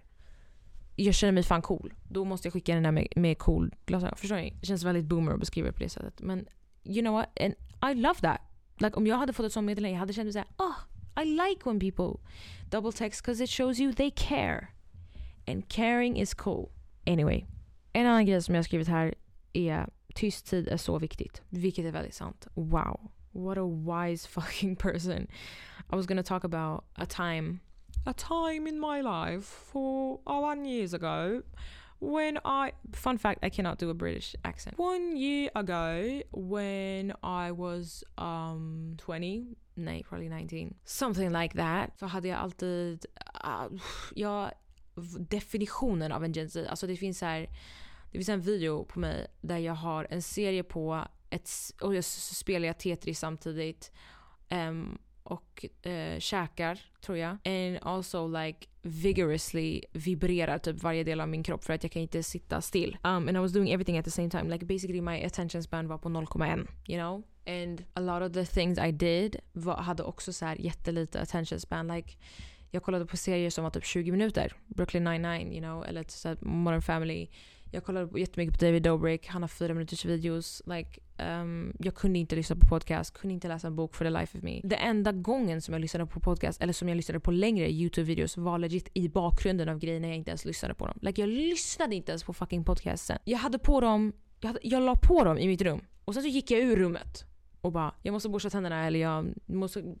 [0.96, 1.94] jag känner mig fan cool.
[2.08, 4.16] Då måste jag skicka den där med, med cool glasögon.
[4.16, 4.56] Förstår ni?
[4.60, 6.20] Det känns väldigt boomer att beskriva det på det sättet.
[6.20, 6.46] Men
[6.84, 7.40] you know what?
[7.40, 7.54] And
[7.90, 8.40] I love that.
[8.78, 11.22] Like om jag hade fått ett sånt meddelande, jag hade känt mig såhär, oh, ah,
[11.22, 12.30] I like when people
[12.70, 14.68] double text because it shows you they care.
[15.46, 16.68] And caring is cool.
[17.06, 17.44] Anyway.
[17.92, 19.14] En annan grej som jag har skrivit här
[19.52, 21.42] är tyst tid är så viktigt.
[21.48, 22.46] Vilket är väldigt sant.
[22.54, 23.10] Wow.
[23.30, 25.26] What a wise fucking person.
[25.92, 27.58] I was gonna talk about a time
[28.06, 31.42] a time in my life for oh, one years ago
[32.00, 34.78] when I fun fact I cannot do a British accent.
[34.78, 42.06] One year ago when I was um 20 nej probably 19 something like that så
[42.06, 43.80] hade jag alltid ah, uh,
[44.14, 44.50] ja
[45.18, 47.46] definitionen av en Gen Z alltså det finns här
[48.12, 52.04] det finns en video på mig där jag har en serie på ett och jag
[52.04, 53.92] spelar jag Tetris samtidigt
[54.50, 54.98] um,
[55.30, 57.30] och eh, käkar, tror jag.
[57.44, 62.02] And also like vigorously vibrerar typ varje del av min kropp för att jag kan
[62.02, 62.96] inte sitta still.
[63.04, 64.44] Um, and I was doing everything at the same time.
[64.50, 66.66] Like basically my attention span var på 0,1.
[66.86, 67.22] You know?
[67.46, 71.60] And a lot of the things I did var, hade också så här jättelite attention
[71.60, 71.88] span.
[71.88, 72.16] Like
[72.70, 74.52] jag kollade på serier som var typ 20 minuter.
[74.66, 77.28] Brooklyn 99, you know, eller typ så Modern Family.
[77.72, 80.62] Jag kollade jättemycket på David Dobrik, han har fyra minuters videos.
[80.66, 84.10] Like, um, jag kunde inte lyssna på podcast, kunde inte läsa en bok for the
[84.10, 84.60] life of me.
[84.64, 88.38] Det enda gången som jag lyssnade på podcast, eller som jag lyssnade på längre YouTube-videos
[88.40, 90.98] var legit i bakgrunden av grejer när jag inte ens lyssnade på dem.
[91.02, 93.18] Like, jag lyssnade inte ens på fucking podcasten.
[93.24, 95.80] Jag hade på dem, jag, hade, jag la på dem i mitt rum.
[96.04, 97.29] Och sen så gick jag ur rummet
[97.60, 99.94] och bara jag måste borsta tänderna eller jag måste,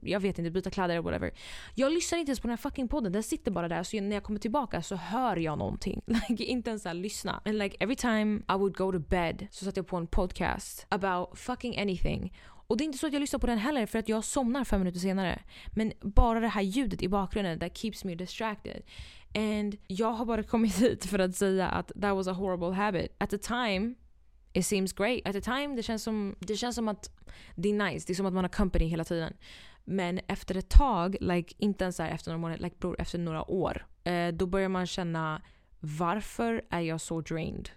[0.00, 1.32] jag vet inte, byta kläder eller whatever.
[1.74, 4.16] Jag lyssnar inte ens på den här fucking podden, den sitter bara där så när
[4.16, 6.02] jag kommer tillbaka så hör jag någonting.
[6.28, 7.42] Like, inte ens såhär lyssna.
[7.44, 10.86] And like every time I would go to bed så satte jag på en podcast
[10.88, 12.32] about fucking anything.
[12.66, 14.64] Och det är inte så att jag lyssnar på den heller för att jag somnar
[14.64, 15.42] fem minuter senare.
[15.72, 18.82] Men bara det här ljudet i bakgrunden that keeps me distracted.
[19.34, 23.14] And jag har bara kommit hit för att säga att that was a horrible habit.
[23.18, 23.94] At the time
[24.52, 25.20] it seems great.
[25.24, 27.10] At the time, det känns, som, det känns som att
[27.54, 28.06] det är nice.
[28.06, 29.34] Det är som att man har company hela tiden.
[29.84, 33.86] Men efter ett tag, like, inte ens efter några månader, like, bror, efter några år.
[34.04, 35.42] Eh, då börjar man känna
[35.80, 37.70] varför är jag så drained?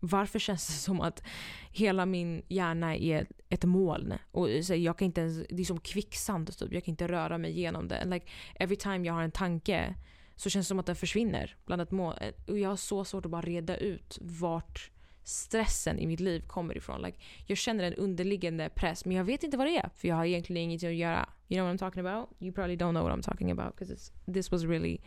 [0.00, 1.22] Varför känns det som att
[1.70, 4.14] hela min hjärna är ett moln?
[4.30, 6.72] Och eh, så jag kan inte ens, det är som kvicksand typ.
[6.72, 8.00] Jag kan inte röra mig igenom det.
[8.02, 9.94] And like, every time jag har en tanke
[10.36, 12.18] så känns det som att den försvinner bland ett moln.
[12.46, 14.90] Och jag har så svårt att bara reda ut vart
[15.28, 17.02] stressen i mitt liv kommer ifrån.
[17.02, 20.16] Like, jag känner en underliggande press men jag vet inte vad det är för jag
[20.16, 21.28] har egentligen ingenting att göra.
[21.48, 22.28] You know what I'm talking about?
[22.38, 25.00] You probably don't know what I'm talking about because this was really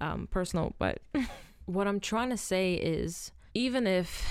[0.00, 0.98] um, personal but
[1.66, 4.26] what I'm trying to say is even if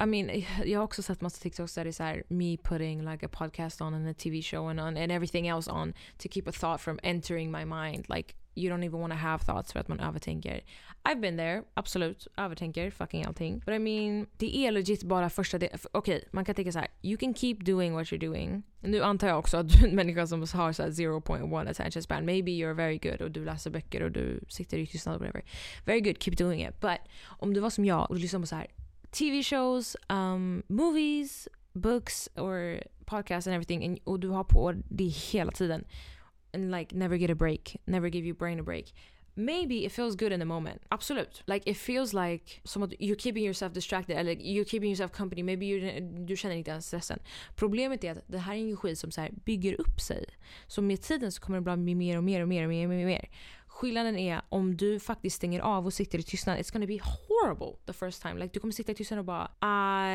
[0.00, 3.26] I mean, jag har också sett massa TikToks där det är såhär me putting like
[3.26, 6.48] a podcast on and a TV show and on and everything else on to keep
[6.48, 8.08] a thought from entering my mind.
[8.08, 10.60] Like you don't even want to have thoughts för att man övertänker.
[11.04, 12.28] I've been there, absolut.
[12.36, 13.62] Övertänker fucking allting.
[13.66, 15.78] But I mean, det är legit bara första delen.
[15.92, 16.88] Okej, okay, man kan tänka så här.
[17.02, 18.62] You can keep doing what you're doing.
[18.80, 22.24] Nu antar jag också att du är en människa som har så 0.1 attention span.
[22.24, 25.44] Maybe you're very good och du läser böcker och du sitter i tystnad whatever.
[25.84, 26.80] Very good, keep doing it.
[26.80, 26.98] But
[27.38, 28.66] om du var som jag och du lyssnade på så här
[29.10, 35.04] TV shows, um, movies, books or podcasts and everything and, och du har på det
[35.04, 35.84] hela tiden
[36.54, 38.94] and like never get a break, never give your brain a break.
[39.34, 40.82] Maybe it feels good in the moment.
[40.88, 41.42] Absolut.
[41.46, 45.42] Like it feels like som att you're keeping yourself distracted eller you're keeping yourself company.
[45.42, 47.18] Maybe you, du känner inte ens stressen.
[47.56, 50.24] Problemet är att det här är en skit som så bygger upp sig.
[50.66, 52.84] Så med tiden så kommer det bara bli mer och mer och mer och mer
[52.84, 53.04] och mer.
[53.04, 53.28] Och mer
[53.72, 57.78] Skillnaden är om du faktiskt stänger av och sitter i tystnad, it's gonna be horrible
[57.86, 58.34] the first time.
[58.34, 59.50] Like, du kommer sitta i tystnad och bara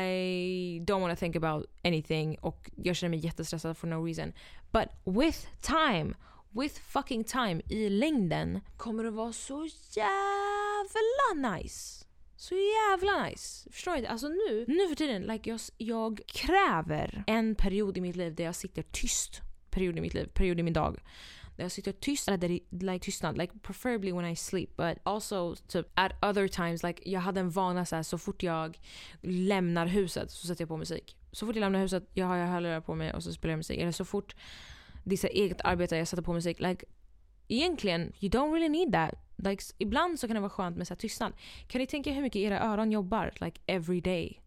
[0.06, 4.32] I don't wanna think about anything och jag känner mig jättestressad for no reason.
[4.70, 6.14] But with time,
[6.60, 12.04] with fucking time i längden kommer det vara så jävla nice.
[12.36, 13.70] Så jävla nice.
[13.70, 14.06] Förstår du?
[14.06, 18.44] Alltså nu, nu för tiden, like jag, jag kräver en period i mitt liv där
[18.44, 19.40] jag sitter tyst.
[19.70, 21.00] Period i mitt liv, period i min dag.
[21.56, 23.38] Där jag sitter tyst, eller där det like, tystnad.
[23.38, 24.76] Like preferably when I sleep.
[24.76, 28.42] But also typ at other times, like jag hade en vana så här, så fort
[28.42, 28.78] jag
[29.22, 31.16] lämnar huset så sätter jag på musik.
[31.32, 33.58] Så fort jag lämnar huset, jag har jag hörlurar på mig och så spelar jag
[33.58, 33.78] musik.
[33.78, 34.34] Eller så fort
[35.08, 36.60] det är eget arbete, jag sätter på musik.
[36.60, 36.84] Like
[37.48, 39.14] egentligen, you don't really need that.
[39.36, 41.32] Like, ibland så kan det vara skönt med så här, tystnad.
[41.66, 44.40] Kan ni tänka hur mycket era öron jobbar like every day?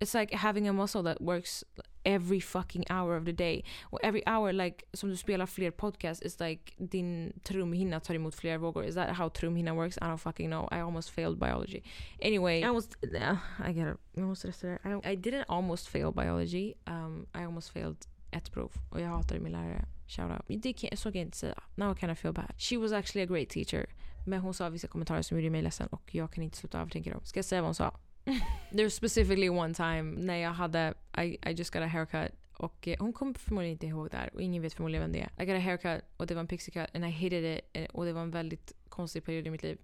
[0.00, 1.64] It's like having a muscle that works
[2.04, 3.64] every fucking hour of the day.
[3.82, 8.34] Och every hour, like, som du spelar fler podcasts, is like din trumhinna tar emot
[8.34, 8.84] fler vågor.
[8.84, 9.98] Is that how trumhinna works?
[9.98, 10.68] I don't fucking know.
[10.70, 11.82] I almost failed biology.
[12.22, 13.96] Anyway, I almost, uh, I it.
[14.14, 14.48] Jag måste
[14.84, 16.74] I, I didn't almost fail biology.
[16.86, 18.72] Um, I almost failed ett prov.
[18.90, 19.84] Och jag hatade min lärare.
[20.06, 20.62] Shout out.
[20.62, 21.62] Det kan, så kan jag inte säga.
[21.74, 22.52] Now I kind of feel bad.
[22.58, 23.86] She was actually a great teacher.
[24.26, 27.10] Men hon sa vissa kommentarer som gjorde mig ledsen och jag kan inte sluta övertänka
[27.10, 27.20] dem.
[27.24, 27.94] Ska jag säga vad hon sa?
[28.72, 32.96] There's specifically one time när jag hade, I, I just got a haircut och eh,
[33.00, 35.42] hon kommer förmodligen inte ihåg det här och ingen vet förmodligen vem det är.
[35.42, 37.84] I got a haircut och det var en pixie cut and I hated it eh,
[37.84, 39.78] och det var en väldigt konstig period i mitt liv.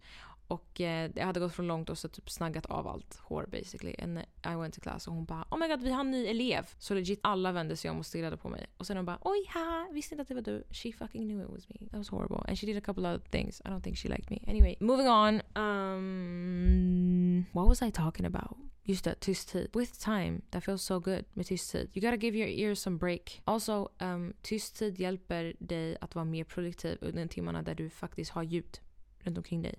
[0.49, 3.95] Och eh, jag hade gått från långt och så typ snaggat av allt hår basically.
[4.03, 6.27] And I went to class och hon bara Oh my god vi har en ny
[6.27, 6.71] elev.
[6.79, 8.67] Så legit alla vände sig om och stirrade på mig.
[8.77, 10.65] Och sen hon bara oj haha visste inte att det var du.
[10.71, 11.89] She fucking knew it was me.
[11.91, 12.45] That was horrible.
[12.49, 13.61] And she did a couple other things.
[13.61, 14.39] I don't think she liked me.
[14.47, 15.41] Anyway, moving on.
[15.55, 18.57] Um, what was I talking about?
[18.87, 19.69] Just det, tyst tid.
[19.75, 21.89] With time, that feels so good med tystid.
[21.95, 23.41] You gotta give your ears some break.
[23.45, 28.43] Also, um, tystid hjälper dig att vara mer produktiv under timmarna där du faktiskt har
[28.43, 28.79] ljud
[29.25, 29.75] runt omkring dig.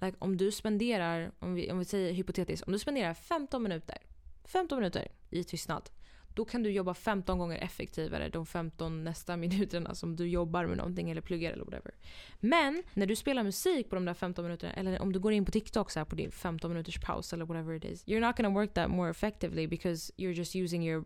[0.00, 3.98] Like, om du spenderar, om vi, om vi säger hypotetiskt, om du spenderar 15 minuter,
[4.44, 5.90] 15 minuter i tystnad.
[6.34, 10.76] Då kan du jobba 15 gånger effektivare de 15 nästa minuterna som du jobbar med
[10.76, 11.94] någonting eller pluggar eller whatever.
[12.40, 15.44] Men när du spelar musik på de där 15 minuterna eller om du går in
[15.44, 18.06] på TikTok så på din 15 minuters paus eller whatever it is.
[18.06, 21.04] You're not gonna work that more effectively because you're just using your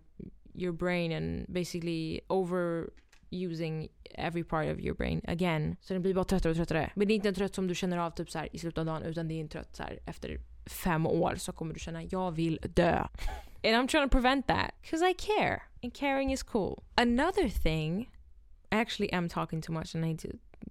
[0.54, 2.90] your brain and basically over
[3.30, 5.76] using every part of your brain again.
[5.80, 6.92] Så den blir bara tröttare och tröttare.
[6.94, 8.78] Men det är inte en trött som du känner av typ så här, i slutet
[8.78, 11.80] av dagen utan det är en trött så här, efter fem år så kommer du
[11.80, 13.06] känna jag vill dö.
[13.64, 16.82] And I'm trying to prevent that because I care and caring is cool.
[16.94, 18.10] Another thing,
[18.72, 20.28] I actually am talking too much and I need to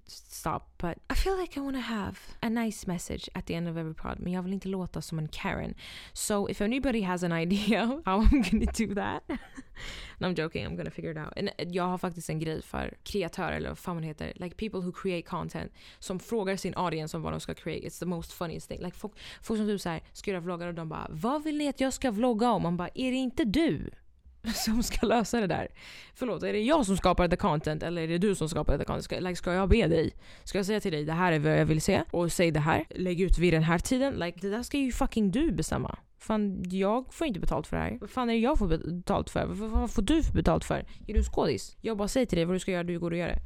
[0.07, 3.67] stop but I feel like I want to have a nice message at the end
[3.67, 5.73] of every pod men jag vill inte låta som en Karen.
[6.13, 9.23] So if anybody has an idea how I'm gonna do that
[10.19, 11.37] no, I'm joking, I'm gonna figure it out.
[11.37, 14.33] And eh, jag har faktiskt en grej för kreatörer eller vad fan man heter.
[14.35, 17.87] Like people who create content som frågar sin audience om vad de ska create.
[17.87, 18.79] It's the most funniest thing.
[18.81, 21.69] Like folk, folk som typ såhär ska göra vloggar och de bara Vad vill ni
[21.69, 22.61] att jag ska vlogga om?
[22.61, 23.89] Man bara Är det inte du?
[24.53, 25.67] som ska lösa det där.
[26.13, 28.85] Förlåt, är det jag som skapar the content eller är det du som skapar the
[28.85, 29.03] content?
[29.03, 30.13] Ska, like, ska jag be dig?
[30.43, 32.59] Ska jag säga till dig det här är vad jag vill se och säg det
[32.59, 32.85] här?
[32.89, 34.13] Lägg ut vid den här tiden.
[34.13, 35.97] Like, det där ska ju fucking du bestämma.
[36.19, 37.97] Fan, jag får inte betalt för det här.
[38.01, 39.45] Vad fan är det jag får betalt för?
[39.45, 40.85] Vad får du betalt för?
[41.07, 41.77] Är du skådis?
[41.81, 43.39] Jag bara säger till dig vad du ska göra, du går och gör det.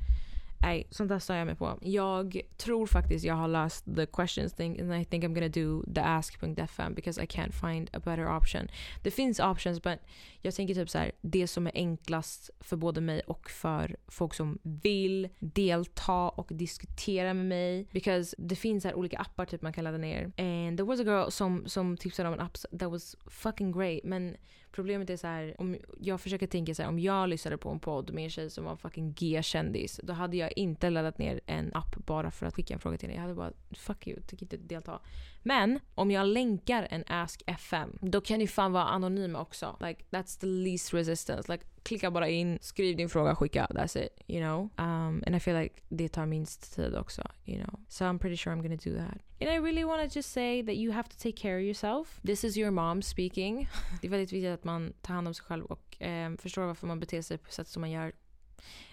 [0.61, 1.79] Nej, sånt där stör jag mig på.
[1.81, 5.93] Jag tror faktiskt jag har löst the questions thing and I think I'm gonna do
[5.93, 8.67] the ask.fm because I can't find a better option.
[9.03, 9.99] Det finns options but
[10.41, 14.33] jag tänker typ så här, det som är enklast för både mig och för folk
[14.33, 17.87] som vill delta och diskutera med mig.
[17.91, 20.23] Because det finns här olika appar typ man kan ladda ner.
[20.23, 24.03] And there was a girl som, som tipsade om en app that was fucking great
[24.03, 24.35] men
[24.71, 27.79] Problemet är så här, om jag försöker tänka så här, om jag lyssnade på en
[27.79, 31.73] podd med en tjej som var fucking G-kändis, då hade jag inte laddat ner en
[31.73, 33.17] app bara för att skicka en fråga till henne.
[33.17, 34.99] Jag hade bara fuck you, tänker inte delta.
[35.43, 39.77] Men om jag länkar en Ask FM, då kan ni fan vara anonyma också.
[39.79, 41.51] Like that's the least resistance.
[41.51, 43.67] Like klicka bara in, skriv din fråga, skicka.
[43.69, 44.21] That's it.
[44.27, 44.61] You know?
[44.85, 47.21] Um, and I feel like det tar minst tid också.
[47.45, 47.79] You know?
[47.87, 49.21] So I'm pretty sure I'm gonna do that.
[49.41, 52.19] And I really wanna just say that you have to take care of yourself.
[52.23, 53.69] This is your mom speaking.
[54.01, 56.87] det är väldigt viktigt att man tar hand om sig själv och um, förstår varför
[56.87, 58.11] man beter sig på sätt som man gör.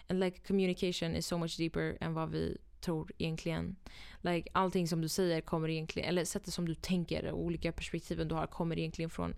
[0.08, 3.76] And like communication is so much deeper än vad vi tror egentligen.
[4.26, 8.28] Like, allting som du säger kommer egentligen, eller sättet som du tänker och olika perspektiven
[8.28, 9.34] du har kommer egentligen från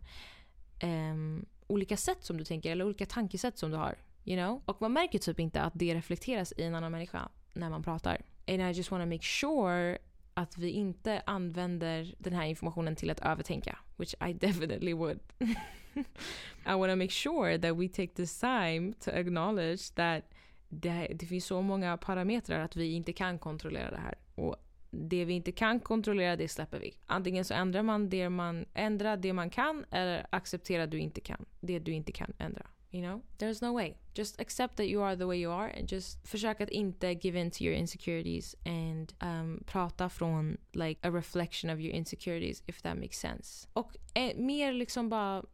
[0.82, 3.98] um, olika sätt som du tänker eller olika tankesätt som du har.
[4.24, 4.62] You know?
[4.64, 8.22] Och man märker typ inte att det reflekteras i en annan människa när man pratar.
[8.46, 9.98] And I just wanna make sure
[10.34, 13.78] att vi inte använder den här informationen till att övertänka.
[13.96, 15.20] Which I definitely would.
[16.66, 20.24] I wanna make sure that we take this time to acknowledge that
[20.68, 24.14] det, det finns så många parametrar att vi inte kan kontrollera det här.
[24.34, 24.56] Och
[24.98, 26.96] det vi inte kan kontrollera, det släpper vi.
[27.06, 31.44] Antingen så ändrar man det man, ändrar det man kan eller accepterar du inte kan,
[31.60, 32.66] det du inte kan ändra.
[32.90, 33.22] You know?
[33.38, 33.94] There's no way.
[34.14, 37.40] Just accept that you are the way you are and just försök att inte give
[37.40, 42.82] in to your insecurities and um, prata från like a reflection of your insecurities if
[42.82, 43.68] that makes sense.
[43.72, 45.44] Och eh, mer liksom bara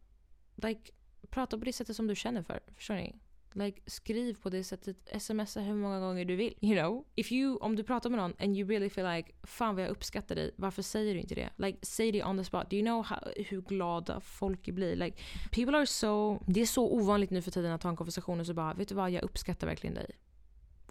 [0.55, 0.91] like
[1.29, 2.59] prata på det sättet som du känner för.
[2.75, 3.15] Förstår ni?
[3.57, 6.53] Like, skriv på det sättet, smsa hur många gånger du vill.
[6.61, 7.05] You know?
[7.15, 9.91] If you, om du pratar med någon and you really feel like fan vad jag
[9.91, 11.49] uppskattar dig, varför säger du inte det?
[11.55, 12.69] Like, säg det on the spot.
[12.69, 14.95] Do you know how, hur glada folk blir?
[14.95, 15.17] Like,
[15.51, 16.39] people are so...
[16.47, 18.87] Det är så ovanligt nu för tiden att ha en konversation och så bara, vet
[18.87, 20.11] du vad, jag uppskattar verkligen dig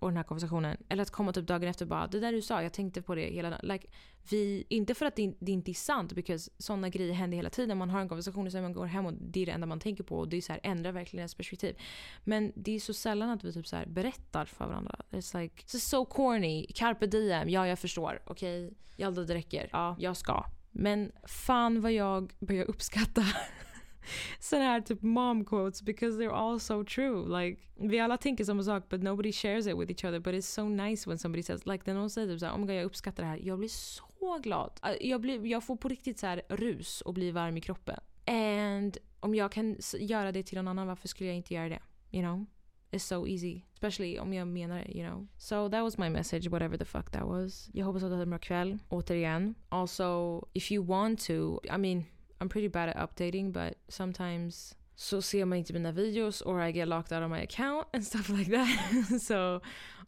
[0.04, 0.76] och den här konversationen.
[0.88, 3.14] Eller att komma typ dagen efter och bara det där du sa, jag tänkte på
[3.14, 3.60] det hela dagen.
[3.62, 3.88] Like,
[4.30, 7.78] vi, inte för att det, det inte är sant, because sådana grejer händer hela tiden.
[7.78, 9.80] Man har en konversation och sen man går hem och det är det enda man
[9.80, 11.76] tänker på och det är så här, ändrar verkligen ens perspektiv.
[12.24, 14.96] Men det är så sällan att vi typ så här, berättar för varandra.
[15.10, 16.66] It's like, it's so corny.
[16.74, 18.22] Carpe diem, ja jag förstår.
[18.26, 18.76] Okej, okay?
[18.96, 19.68] Jalda det räcker.
[19.72, 20.44] Ja, jag ska.
[20.70, 23.24] Men fan vad jag börjar uppskatta
[24.40, 27.40] sådana här typ mom quotes because they're all so true.
[27.40, 30.20] Like, vi alla tänker samma sak but nobody shares it with each other.
[30.20, 32.66] But it's so nice when somebody says, like när någon säger typ såhär, oh my
[32.66, 33.40] God, jag uppskattar det här.
[33.42, 34.80] Jag blir så glad.
[34.84, 38.00] Äh, jag, blir, jag får på riktigt så här rus och blir varm i kroppen.
[38.26, 41.82] And om jag kan göra det till någon annan, varför skulle jag inte göra det?
[42.10, 42.46] You know?
[42.90, 43.62] It's so easy.
[43.72, 45.26] Especially om jag menar det, you know.
[45.38, 47.70] So that was my message, whatever the fuck that was.
[47.72, 48.78] Jag hoppas att du hade en bra kväll.
[48.88, 49.54] Återigen.
[49.68, 52.04] Also, if you want to, I mean,
[52.40, 56.72] I'm pretty bad at updating but sometimes så ser man inte mina videos or I
[56.72, 59.20] get locked out of my account and stuff like that.
[59.28, 59.60] so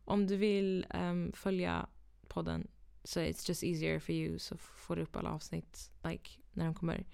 [0.07, 1.87] om du vill um, följa
[2.29, 2.66] podden
[3.05, 6.74] so it's just easier for you så får du upp alla avsnitt like, när de
[6.74, 7.05] kommer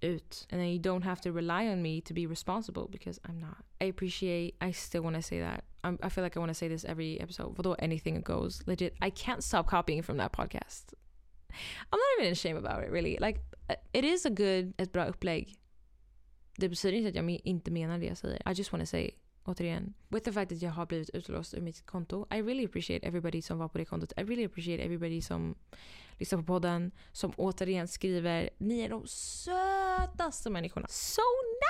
[0.00, 0.46] ut.
[0.50, 3.64] And then you don't have to rely on me to be responsible because I'm not.
[3.80, 5.64] I appreciate, I still want to say that.
[5.84, 7.54] I'm, I feel like I want to say this every episode.
[7.56, 8.62] Although anything goes.
[8.66, 10.94] Legit, I can't stop copying from that podcast.
[11.90, 13.18] I'm not even ashamed about it really.
[13.20, 13.40] Like
[13.92, 15.56] it is a good, ett bra upplägg.
[16.56, 18.50] Det betyder inte att jag inte menar det jag säger.
[18.50, 19.10] I just wanna say,
[19.44, 23.06] återigen, with the fact att jag har blivit utlåst ur mitt konto, I really appreciate
[23.06, 24.12] everybody som var på det kontot.
[24.16, 25.54] I really appreciate everybody som
[26.18, 30.88] lyssnar på podden, som återigen skriver, ni är de sötaste människorna.
[30.88, 31.22] So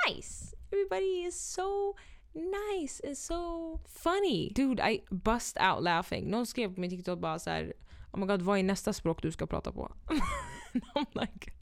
[0.07, 0.55] nice!
[0.71, 1.95] Everybody is so
[2.33, 4.51] nice and so funny.
[4.55, 6.29] Dude, I bust out laughing.
[6.29, 7.73] Någon skrev på min TikTok bara så här,
[8.11, 9.91] oh my god, vad är nästa språk du ska prata på?
[10.95, 11.53] I'm like,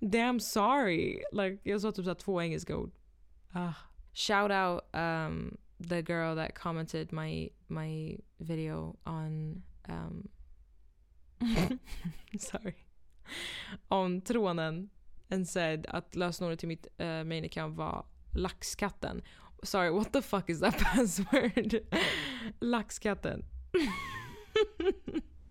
[0.00, 1.22] damn sorry.
[1.32, 2.92] Like, jag sa typ så två engelska ord.
[3.52, 3.72] Ah.
[4.12, 5.58] Shout out um,
[5.88, 9.62] the girl that commented my, my video on...
[9.88, 10.28] Um,
[12.38, 12.74] sorry.
[13.88, 14.90] On tronen
[15.30, 19.22] and said att lösenordet till mitt uh, main account var laxkatten.
[19.62, 21.80] Sorry, what the fuck is that password?
[22.60, 23.44] laxkatten.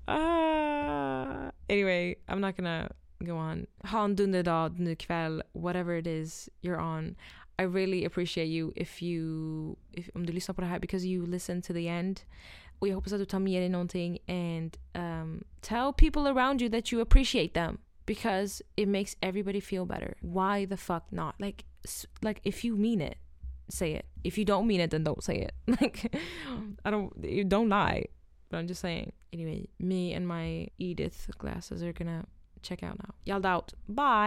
[0.07, 2.89] Uh, anyway, I'm not gonna
[3.19, 3.67] go on.
[3.83, 7.15] Ha en dunderdag, nu kväll, whatever it is you're on.
[7.57, 11.25] I really appreciate you if you, if, om du lyssnar på det här because you
[11.25, 12.21] listen to the end.
[12.79, 16.69] Och jag hoppas att du tar med dig någonting and um, tell people around you
[16.69, 17.77] that you appreciate them.
[18.05, 20.15] Because it makes everybody feel better.
[20.21, 21.35] Why the fuck not?
[21.39, 21.65] Like,
[22.21, 23.17] like if you mean it,
[23.69, 24.05] say it.
[24.23, 25.53] If you don't mean it, then don't say it.
[25.81, 26.15] Like,
[26.85, 28.05] I don't, you don't lie.
[28.49, 29.11] But I'm just saying.
[29.33, 32.25] Anyway, me and my Edith glasses are gonna
[32.61, 33.13] check out now.
[33.25, 33.73] Yelled out.
[33.87, 34.23] Bye.